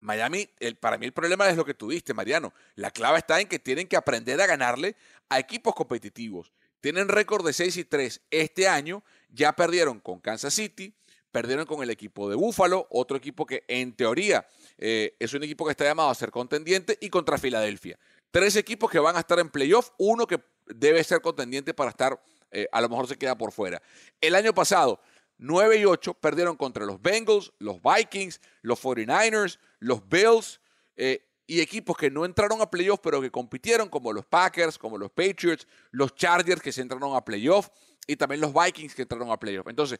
[0.00, 2.52] Miami, el, para mí el problema es lo que tú diste, Mariano.
[2.74, 4.94] La clave está en que tienen que aprender a ganarle
[5.28, 6.52] a equipos competitivos.
[6.80, 10.94] Tienen récord de 6 y 3 este año, ya perdieron con Kansas City,
[11.32, 14.46] perdieron con el equipo de Búfalo, otro equipo que en teoría
[14.78, 17.98] eh, es un equipo que está llamado a ser contendiente, y contra Filadelfia.
[18.30, 22.22] Tres equipos que van a estar en playoff, uno que debe ser contendiente para estar,
[22.50, 23.82] eh, a lo mejor se queda por fuera.
[24.20, 25.00] El año pasado,
[25.38, 30.60] 9 y 8 perdieron contra los Bengals, los Vikings, los 49ers, los Bills
[30.96, 34.98] eh, y equipos que no entraron a playoff pero que compitieron como los Packers, como
[34.98, 37.70] los Patriots, los Chargers que se entraron a playoff
[38.06, 39.66] y también los Vikings que entraron a playoff.
[39.66, 39.98] Entonces,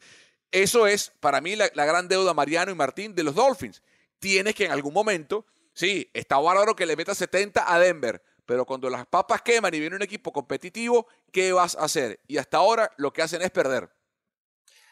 [0.51, 3.81] eso es para mí la, gran deuda Mariano y Martín de los Dolphins.
[4.19, 8.65] Tienes que en algún momento, sí, está bárbaro que le metas 70 a Denver, pero
[8.65, 12.19] cuando las papas queman y viene un equipo competitivo, ¿qué vas a hacer?
[12.27, 13.89] Y hasta ahora lo que hacen es perder.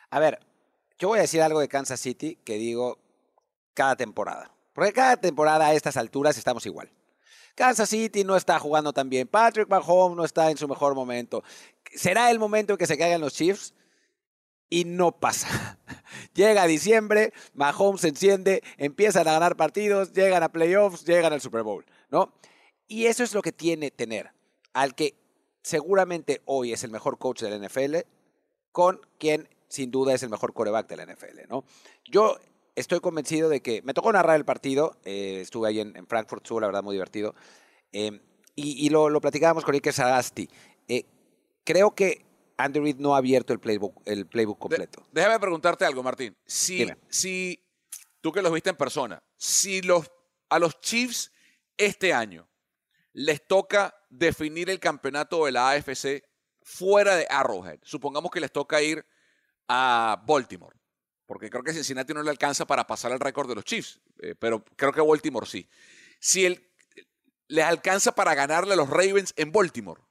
[0.10, 0.40] A ver,
[0.98, 3.00] yo voy a decir algo de Kansas City que digo
[3.76, 4.57] cada temporada.
[4.78, 6.88] Porque cada temporada a estas alturas estamos igual.
[7.56, 9.28] Kansas City no está jugando tan bien.
[9.28, 11.44] Patrick Mahomes no está en su mejor momento.
[11.96, 13.74] ¿Será el momento en que se caigan los Chiefs?
[14.70, 15.80] Y no pasa.
[16.36, 21.64] Llega diciembre, Mahomes se enciende, empiezan a ganar partidos, llegan a playoffs, llegan al Super
[21.64, 22.32] Bowl, ¿no?
[22.88, 24.32] Y eso es lo que tiene tener
[24.74, 25.16] al que
[25.64, 27.96] seguramente hoy es el mejor coach del NFL,
[28.72, 31.64] con quien sin duda es el mejor coreback de la NFL, ¿no?
[32.06, 32.38] Yo
[32.78, 36.44] estoy convencido de que me tocó narrar el partido, eh, estuve ahí en, en, Frankfurt,
[36.44, 37.34] estuvo la verdad muy divertido,
[37.92, 38.22] eh,
[38.56, 40.50] y, y, lo, lo platicábamos con Iker Sagasti.
[40.88, 41.06] Eh,
[41.64, 42.26] creo que
[42.58, 45.02] Andy Reid no ha abierto el playbook, el playbook completo.
[45.12, 46.36] De, déjame preguntarte algo, Martín.
[46.46, 47.64] Si, si
[48.22, 50.10] tú que los viste en persona, si los,
[50.50, 51.32] a los Chiefs
[51.78, 52.48] este año
[53.14, 56.24] les toca definir el campeonato de la AFC
[56.62, 59.06] fuera de Arrowhead, supongamos que les toca ir
[59.68, 60.77] a Baltimore,
[61.28, 64.34] porque creo que Cincinnati no le alcanza para pasar el récord de los Chiefs, eh,
[64.40, 65.70] pero creo que Baltimore sí.
[66.20, 66.68] Si él
[67.48, 70.02] les alcanza para ganarle a los Ravens en Baltimore.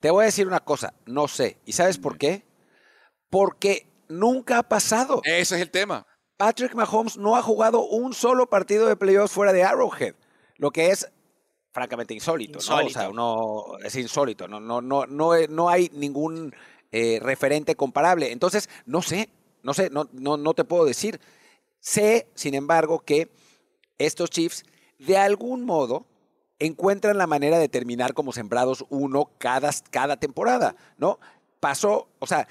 [0.00, 1.58] Te voy a decir una cosa, no sé.
[1.66, 2.46] ¿Y sabes por qué?
[3.28, 5.20] Porque nunca ha pasado.
[5.24, 6.06] Ese es el tema.
[6.36, 10.14] Patrick Mahomes no ha jugado un solo partido de playoffs fuera de Arrowhead,
[10.56, 11.06] lo que es
[11.70, 13.12] francamente insólito, insólito.
[13.12, 13.34] ¿no?
[13.34, 16.54] O sea, no, es insólito, no, no, no, no, no hay ningún
[16.92, 18.32] eh, referente comparable.
[18.32, 19.28] Entonces, no sé,
[19.62, 21.20] no sé, no, no, no te puedo decir.
[21.80, 23.30] Sé, sin embargo, que
[23.98, 24.64] estos Chiefs,
[24.98, 26.06] de algún modo,
[26.58, 31.18] encuentran la manera de terminar como sembrados uno cada, cada temporada, ¿no?
[31.58, 32.46] Pasó, o sea,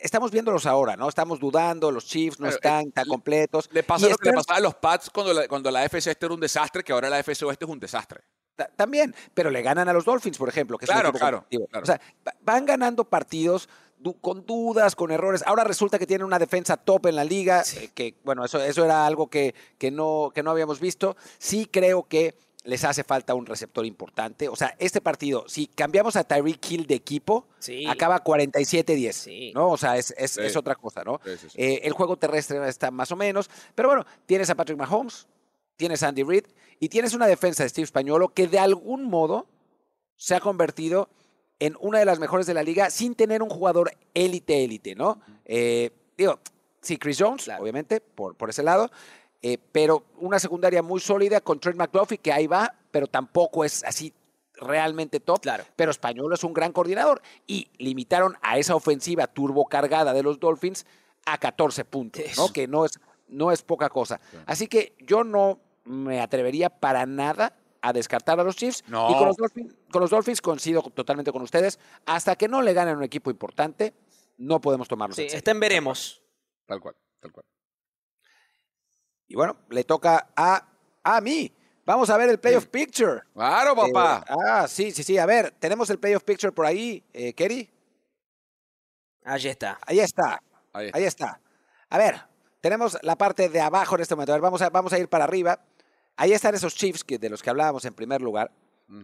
[0.00, 1.08] estamos viéndolos ahora, ¿no?
[1.08, 3.68] Estamos dudando, los Chiefs no Pero, están eh, tan completos.
[3.72, 6.10] Le pasa Y lo que le pasaba a los Pats cuando la, cuando la FC
[6.10, 8.20] este era un desastre, que ahora la FC Oeste es un desastre.
[8.56, 11.82] Ta- También, pero le ganan a los Dolphins, por ejemplo, que es Claro, claro, claro.
[11.82, 13.68] O sea, va- van ganando partidos
[14.20, 15.42] con dudas, con errores.
[15.46, 18.84] Ahora resulta que tienen una defensa top en la liga, eh, que bueno, eso, eso
[18.84, 21.16] era algo que, que, no, que no habíamos visto.
[21.38, 22.34] Sí creo que
[22.64, 24.48] les hace falta un receptor importante.
[24.48, 27.86] O sea, este partido, si cambiamos a Tyreek Hill de equipo, Sí.
[27.86, 29.52] acaba 47-10, Sí.
[29.54, 29.70] ¿no?
[29.70, 30.40] O sea, es, es, Sí.
[30.42, 31.20] es otra cosa, ¿no?
[31.24, 31.56] Sí, sí, sí.
[31.60, 35.26] Eh, el juego terrestre está más o menos, pero bueno, tienes a Patrick Mahomes,
[35.76, 36.44] tienes a Andy Reid
[36.78, 39.46] y tienes una defensa de Steve Españolo que de algún modo
[40.16, 41.08] se ha convertido
[41.60, 45.20] en una de las mejores de la liga sin tener un jugador élite, élite, ¿no?
[45.44, 46.40] Eh, digo,
[46.80, 48.90] sí, Chris Jones, obviamente, por, por ese lado,
[49.42, 53.84] eh, pero una secundaria muy sólida con Trent McDuffie, que ahí va, pero tampoco es
[53.84, 54.12] así
[54.54, 55.40] realmente top.
[55.40, 55.64] Claro.
[55.76, 60.86] Pero Españolo es un gran coordinador y limitaron a esa ofensiva turbocargada de los Dolphins
[61.26, 62.52] a 14 puntos, ¿no?
[62.52, 64.20] Que no es, no es poca cosa.
[64.46, 68.84] Así que yo no me atrevería para nada a descartar a los Chiefs.
[68.88, 69.10] No.
[69.10, 71.78] Y con los, Dolphins, con los Dolphins coincido totalmente con ustedes.
[72.06, 73.94] Hasta que no le ganen un equipo importante,
[74.38, 76.22] no podemos tomarlos Sí, en en veremos.
[76.66, 77.46] Tal cual, tal cual.
[79.26, 80.68] Y bueno, le toca a,
[81.02, 81.54] a mí.
[81.84, 83.22] Vamos a ver el playoff picture.
[83.34, 84.24] Claro, papá.
[84.28, 85.18] Eh, ah, sí, sí, sí.
[85.18, 87.70] A ver, tenemos el playoff picture por ahí, eh, Kerry.
[89.24, 89.78] Allí está.
[89.86, 90.42] Ahí está.
[90.72, 90.98] Ahí está.
[90.98, 91.40] Ahí está.
[91.88, 92.20] A ver,
[92.60, 94.32] tenemos la parte de abajo en este momento.
[94.32, 95.58] A ver, vamos a, vamos a ir para arriba.
[96.20, 98.52] Ahí están esos Chiefs que, de los que hablábamos en primer lugar.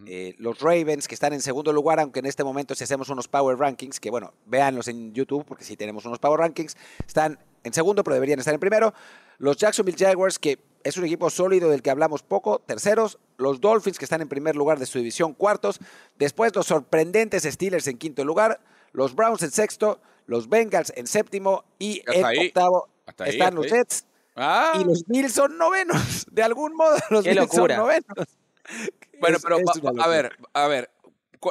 [0.06, 3.26] Eh, los Ravens que están en segundo lugar, aunque en este momento si hacemos unos
[3.26, 6.76] Power Rankings, que bueno, véanlos en YouTube porque sí tenemos unos Power Rankings,
[7.06, 8.92] están en segundo pero deberían estar en primero.
[9.38, 13.18] Los Jacksonville Jaguars que es un equipo sólido del que hablamos poco, terceros.
[13.38, 15.78] Los Dolphins que están en primer lugar de su división, cuartos.
[16.18, 18.60] Después los sorprendentes Steelers en quinto lugar.
[18.92, 20.00] Los Browns en sexto.
[20.26, 21.64] Los Bengals en séptimo.
[21.78, 22.46] Y Hasta en ahí.
[22.48, 23.68] octavo ahí, están los.
[23.68, 24.04] Jets.
[24.36, 26.26] Ah, Y los Bills son novenos.
[26.30, 27.76] De algún modo los Qué Bills locura.
[27.76, 28.28] son novenos.
[29.20, 29.64] bueno, Es- pero es
[30.04, 30.90] a ver, a ver.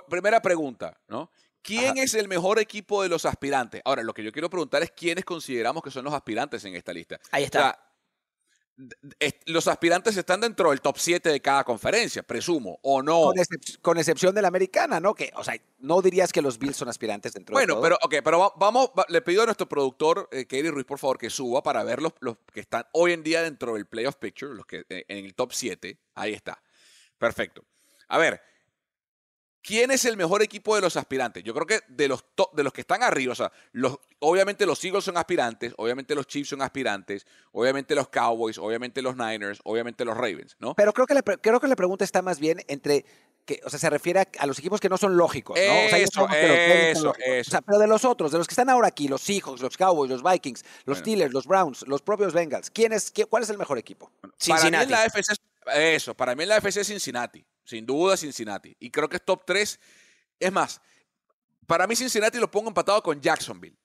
[0.10, 1.30] Primera pregunta, ¿no?
[1.62, 3.82] ¿Quién es el mejor equipo de los aspirantes?
[3.86, 6.94] Ahora, lo que yo quiero preguntar es quiénes consideramos que son los aspirantes en esta
[6.94, 7.20] lista.
[7.32, 7.60] Ahí está.
[7.60, 7.80] O sea, est-
[9.46, 13.22] los aspirantes están dentro del top 7 de cada conferencia, presumo, o no.
[13.24, 15.14] Con, excep- con excepción de la americana, ¿no?
[15.16, 17.84] Que, o sea, no dirías que los Bills son aspirantes dentro de Bueno, todo.
[17.84, 21.00] pero, ok, pero va- vamos, va- le pido a nuestro productor, eh, Katie Ruiz, por
[21.00, 24.16] favor, que suba para ver los, los que están hoy en día dentro del playoff
[24.18, 25.98] picture, los que eh, en el top 7.
[26.16, 26.62] Ahí está.
[27.18, 27.64] Perfecto.
[28.10, 28.42] A ver,
[29.66, 31.44] ¿quién es el mejor equipo de los aspirantes?
[31.44, 34.66] Yo creo que de los, to- de los que están arriba, o sea, los, obviamente
[34.66, 39.60] los Eagles son aspirantes, obviamente los Chiefs son aspirantes, obviamente los Cowboys, obviamente los Niners,
[39.64, 40.76] obviamente los Ravens, ¿no?
[40.76, 43.06] Pero creo que, la, pre- creo que la pregunta está más bien entre,
[43.46, 45.62] que, o sea, se refiere a, a los equipos que no son lógicos, ¿no?
[45.64, 47.28] O sea, Eso, sabemos que los Ravens son eso, lógicos.
[47.28, 47.48] eso.
[47.50, 49.78] O sea, pero de los otros, de los que están ahora aquí, los Seahawks, los
[49.78, 51.00] Cowboys, los Vikings, los Bueno.
[51.00, 54.12] Steelers, los Browns, los propios Bengals, ¿quién es, qué- ¿cuál es el mejor equipo?
[54.22, 54.84] Para mí Cincinnati.
[54.86, 55.34] en la AFC,
[55.76, 58.76] eso, para mí en la es Cincinnati, sin duda Cincinnati.
[58.80, 59.80] Y creo que es top 3.
[60.40, 60.82] Es más,
[61.68, 63.78] para mí Cincinnati lo pongo empatado con Jacksonville.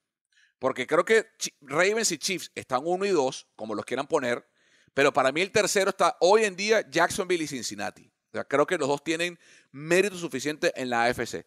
[0.59, 1.27] Porque creo que
[1.63, 4.47] Ravens y Chiefs están 1 y 2, como los quieran poner.
[4.93, 8.13] Pero para mí el tercero está hoy en día Jacksonville y Cincinnati.
[8.33, 9.39] O sea, creo que los dos tienen
[9.73, 11.47] mérito suficiente en la AFC.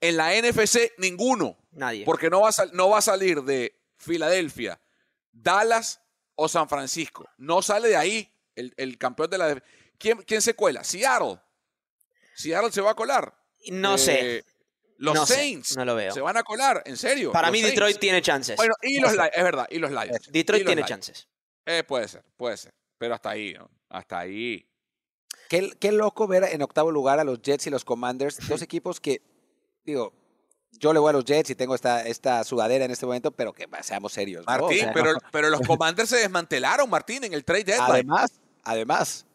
[0.00, 1.58] En la NFC, ninguno.
[1.72, 2.04] Nadie.
[2.04, 4.80] Porque no va a, no va a salir de Filadelfia,
[5.30, 6.00] Dallas
[6.34, 7.28] o San Francisco.
[7.36, 9.62] No sale de ahí el, el campeón de la...
[9.98, 10.84] ¿Quién, ¿Quién se cuela?
[10.84, 11.40] Seattle.
[12.42, 13.34] Seattle se va a colar.
[13.70, 14.38] No sé.
[14.38, 14.44] Eh,
[14.98, 16.12] Los No sé, Saints no lo veo.
[16.12, 17.32] se van a colar, en serio.
[17.32, 17.74] Para los mí Saints.
[17.74, 18.56] Detroit tiene chances.
[18.56, 20.28] Bueno, y los Lions, es verdad, y los Lions.
[20.30, 20.88] Detroit Y los tiene Lions.
[20.88, 21.28] chances.
[21.66, 22.72] Eh, puede ser, puede ser.
[22.98, 23.68] Pero hasta ahí, ¿no?
[23.88, 24.66] Hasta ahí.
[25.48, 29.00] Qué, qué loco ver en octavo lugar a los Jets y los Commanders, dos equipos
[29.00, 29.22] que,
[29.84, 30.12] digo,
[30.72, 33.52] yo le voy a los Jets y tengo esta, esta sudadera en este momento, pero
[33.52, 34.46] que seamos serios.
[34.46, 34.52] ¿no?
[34.54, 37.90] O Martín, sea, pero, pero los Commanders se desmantelaron, Martín, en el trade deadline.
[37.90, 39.26] Además, además.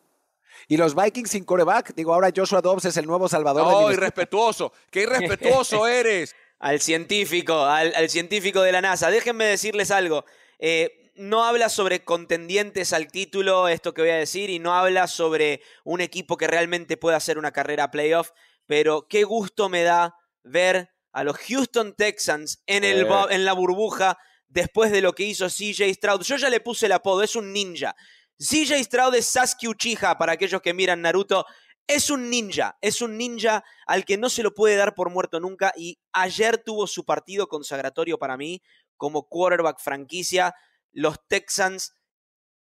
[0.68, 3.78] Y los Vikings sin coreback, digo, ahora Joshua Dobbs es el nuevo salvador de No,
[3.80, 3.94] Minnesota.
[3.94, 4.74] irrespetuoso.
[4.92, 6.36] Qué irrespetuoso eres.
[6.60, 9.12] Al científico, al, al científico de la NASA.
[9.12, 10.26] Déjenme decirles algo.
[10.60, 15.08] Eh, no habla sobre contendientes al título, esto que voy a decir, y no habla
[15.08, 18.32] sobre un equipo que realmente pueda hacer una carrera a playoff,
[18.66, 23.10] pero qué gusto me da ver a los Houston Texans en, el, Eh.
[23.32, 26.22] en la burbuja después de lo que hizo CJ Stroud.
[26.22, 27.96] Yo ya le puse el apodo, es un ninja.
[28.40, 31.46] CJ Stroud es Sasuke Uchiha para aquellos que miran Naruto.
[31.88, 35.40] Es un ninja, es un ninja al que no se lo puede dar por muerto
[35.40, 38.62] nunca y ayer tuvo su partido consagratorio para mí
[38.96, 40.54] como quarterback franquicia.
[40.92, 41.94] Los Texans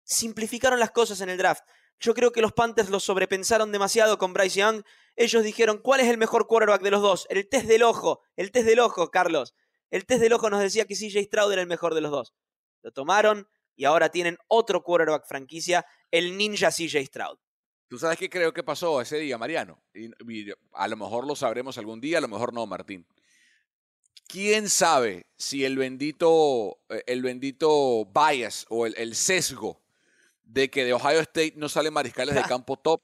[0.04, 1.64] simplificaron las cosas en el draft.
[2.00, 4.84] Yo creo que los Panthers lo sobrepensaron demasiado con Bryce Young.
[5.16, 7.26] Ellos dijeron, ¿cuál es el mejor quarterback de los dos?
[7.30, 9.56] El test del ojo, el test del ojo, Carlos.
[9.90, 12.34] El test del ojo nos decía que CJ Stroud era el mejor de los dos.
[12.82, 17.38] Lo tomaron y ahora tienen otro quarterback franquicia, el ninja CJ Stroud.
[17.88, 19.82] ¿Tú sabes qué creo que pasó ese día, Mariano?
[19.94, 23.06] Y, y a lo mejor lo sabremos algún día, a lo mejor no, Martín.
[24.28, 29.84] ¿Quién sabe si el bendito, eh, el bendito bias o el, el sesgo
[30.44, 33.02] de que de Ohio State no salen mariscales de campo top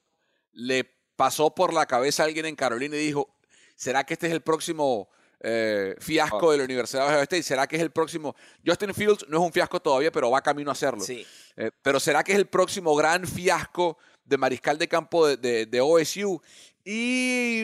[0.52, 0.84] le
[1.16, 3.36] pasó por la cabeza a alguien en Carolina y dijo,
[3.76, 5.08] ¿será que este es el próximo
[5.42, 7.42] eh, fiasco de la Universidad de Ohio State?
[7.42, 8.34] ¿Será que es el próximo?
[8.66, 11.00] Justin Fields no es un fiasco todavía, pero va camino a hacerlo.
[11.02, 11.26] Sí.
[11.56, 15.66] Eh, pero ¿será que es el próximo gran fiasco de mariscal de campo de, de-
[15.66, 16.40] de OSU?
[16.84, 17.60] Y,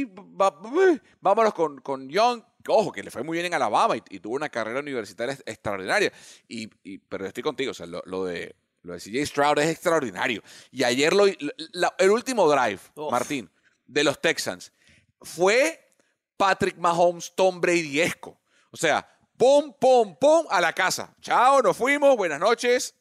[0.00, 0.04] y
[0.40, 0.58] va-
[1.20, 2.42] vámonos con, con Young.
[2.64, 5.34] que, Ojo, que le fue muy bien en Alabama y, y tuvo una carrera universitaria
[5.34, 6.12] ex- extraordinaria.
[6.48, 9.70] Y, y- pero estoy contigo, o sea, lo, lo de, lo de CJ Stroud es
[9.70, 10.42] extraordinario.
[10.70, 11.26] Y ayer lo,
[11.72, 13.10] la- el último drive, Uf.
[13.12, 13.48] Martín,
[13.86, 14.72] de los Texans,
[15.20, 15.85] fue
[16.36, 18.38] Patrick Mahomes, Tom Brady-esco.
[18.70, 19.06] O sea,
[19.36, 21.14] pum, pum, pum, a la casa.
[21.20, 22.94] Chao, nos fuimos, buenas noches.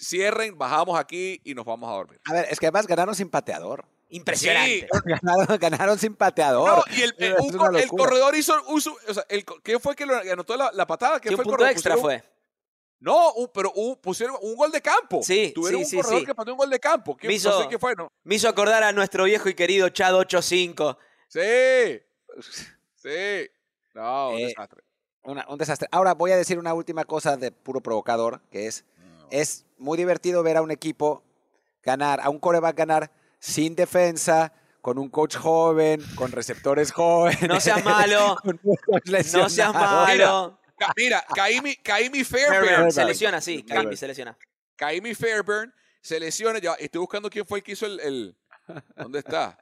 [0.00, 2.20] Cierren, bajamos aquí y nos vamos a dormir.
[2.24, 3.84] A ver, es que además ganaron sin pateador.
[4.08, 4.88] Impresionante.
[5.06, 6.68] Ganaron, ganaron sin pateador.
[6.68, 10.04] No, y el, un cor- el corredor hizo, uso- o sea, el, ¿quién fue que
[10.04, 11.18] lo anotó la, la patada?
[11.18, 11.72] Que ¿Quién un fue el punto corredor?
[11.72, 12.32] extra Pusieron- fue.
[13.00, 15.22] No, un- pero un- pusieron un gol de campo.
[15.22, 16.26] Sí, Tuvieron sí, un sí, corredor sí.
[16.26, 17.16] que pateó un gol de campo.
[17.16, 18.12] ¿Quién, Me no hizo- sé quién fue, ¿no?
[18.24, 20.98] Me hizo acordar a nuestro viejo y querido Chad 85.
[21.28, 21.40] Sí,
[22.96, 23.50] sí.
[23.94, 24.82] No, un Eh, desastre.
[25.24, 25.88] Una- un desastre.
[25.92, 28.84] Ahora voy a decir una última cosa de puro provocador, que es,
[29.30, 31.22] es muy divertido ver a un equipo
[31.82, 37.42] ganar, a un coreback ganar sin defensa, con un coach joven, con receptores jóvenes.
[37.48, 38.36] No seas malo.
[39.34, 40.58] No seas malo.
[40.76, 42.90] Ca- Mira, Kaimi, Kaimi Fairbairn Fairbairn.
[42.92, 43.62] se lesiona, sí.
[43.62, 44.36] Kaimi se lesiona.
[44.74, 46.58] Kaimi Fairbairn se lesiona.
[46.58, 48.00] Ya, estoy buscando quién fue el que hizo el.
[48.00, 48.36] el-
[48.96, 49.56] ¿Dónde está?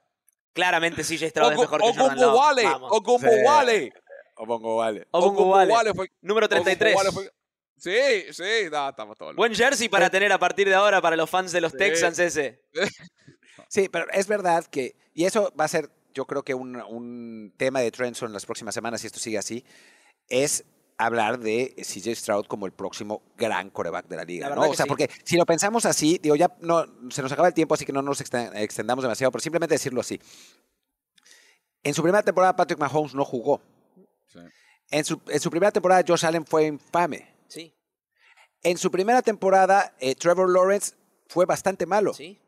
[0.52, 2.24] Claramente CJ Stroud es mejor que Jordan Love.
[2.28, 2.90] Ogunbowale, Vamos.
[2.92, 3.92] Ogunbowale.
[4.36, 5.06] O pongo vale.
[5.10, 5.72] Ogunbowale.
[5.72, 6.94] Ogunbowale fue- Número 33.
[6.94, 7.32] Ogunbowale fue-
[7.76, 9.34] Sí, sí, no, estamos todos.
[9.36, 11.78] Buen jersey para tener a partir de ahora para los fans de los Sí.
[11.78, 12.62] Texans ese.
[13.68, 17.54] Sí, pero es verdad que, y eso va a ser, yo creo que un, un
[17.56, 19.64] tema de Trenson en las próximas semanas, si esto sigue así,
[20.28, 20.64] es
[21.06, 24.48] hablar de CJ Stroud como el próximo gran coreback de la liga.
[24.48, 24.62] La ¿no?
[24.70, 24.88] O sea, sí.
[24.88, 27.92] porque si lo pensamos así, digo, ya no, se nos acaba el tiempo, así que
[27.92, 30.20] no nos exten- extendamos demasiado, pero simplemente decirlo así.
[31.82, 33.60] En su primera temporada, Patrick Mahomes no jugó.
[34.26, 34.38] Sí.
[34.90, 37.28] En su, en su primera temporada, Josh Allen fue infame.
[37.48, 37.74] Sí,
[38.62, 40.94] En su primera temporada, eh, Trevor Lawrence
[41.28, 42.12] fue bastante malo.
[42.14, 42.38] sí.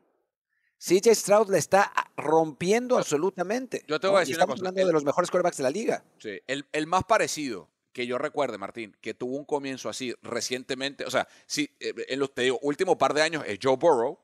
[0.85, 3.85] CJ Stroud le está rompiendo absolutamente.
[3.87, 4.21] yo te voy a ¿no?
[4.23, 6.05] decir Y una estamos cosa, hablando el- de los mejores quarterbacks de la liga.
[6.19, 11.05] Sí, el, el más parecido que yo recuerde, Martín, que tuvo un comienzo así recientemente,
[11.05, 14.19] o sea, sí, eh, en los te digo, último par de años es Joe Burrow.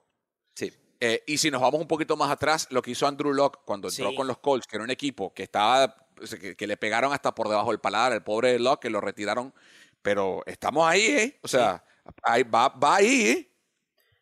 [0.55, 0.73] Sí.
[1.01, 3.89] eh, y si nos vamos un poquito más atrás, lo que hizo Andrew Locke cuando
[3.89, 4.17] entró Sí.
[4.17, 6.09] con los Colts, que era un equipo que estaba,
[6.41, 9.55] que, que le pegaron hasta por debajo del paladar, el pobre Locke, que lo retiraron.
[10.03, 11.39] Pero estamos ahí, ¿eh?
[11.43, 11.85] O sea,
[12.23, 13.53] ahí va, va ahí, ¿eh?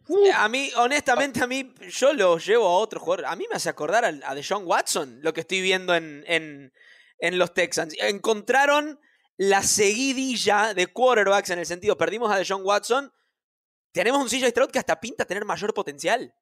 [0.08, 3.26] Eh, A mí, honestamente, a mí, yo lo llevo a otro jugador.
[3.26, 6.72] A mí me hace acordar a, a Deshaun Watson, lo que estoy viendo en, en,
[7.18, 7.94] en los Texans.
[7.98, 9.00] Encontraron
[9.38, 13.12] la seguidilla de quarterbacks en el sentido, perdimos a Deshaun Watson,
[13.92, 16.34] tenemos un CJ Stroud que hasta pinta tener mayor potencial.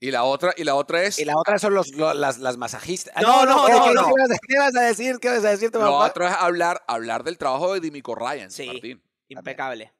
[0.00, 1.18] Y la otra, y la otra es.
[1.20, 3.14] Y la otra son los, lo- las, las masajistas.
[3.16, 4.06] Ah, No, no, ¿qué- no, no.
[4.08, 5.18] ¿qué vas a- ¿Qué vas a decir?
[5.20, 8.66] ¿Qué vas a decir Lo otro es hablar, hablar del trabajo de Dimico Ryan, Sí.
[8.66, 9.02] Martín.
[9.28, 9.92] Impecable.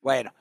[0.00, 0.34] Bueno,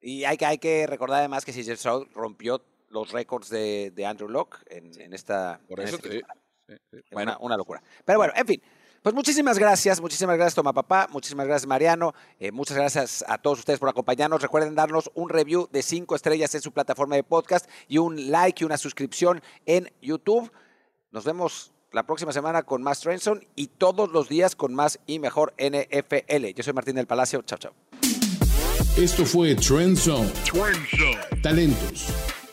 [0.00, 4.06] y hay que, hay que recordar además que CJ Stroud rompió los récords de, de
[4.06, 5.60] Andrew Locke en, en esta.
[5.68, 6.40] Por en eso esta te- temporada.
[6.68, 6.96] sí, sí.
[6.96, 7.82] Una- Bueno, una, locura.
[8.04, 8.62] Pero bueno, en fin.
[9.02, 13.60] Pues muchísimas gracias, muchísimas gracias Toma Papá, muchísimas gracias Mariano, eh, muchas gracias a todos
[13.60, 14.42] ustedes por acompañarnos.
[14.42, 18.62] Recuerden darnos un review de cinco estrellas en su plataforma de podcast y un like
[18.62, 20.52] y una suscripción en YouTube.
[21.12, 25.18] Nos vemos la próxima semana con más Trenson y todos los días con más y
[25.18, 26.48] mejor NFL.
[26.54, 27.72] Yo soy Martín del Palacio, chao chao.
[28.98, 30.30] Esto fue Trend Zone.
[31.42, 32.39] Talentos.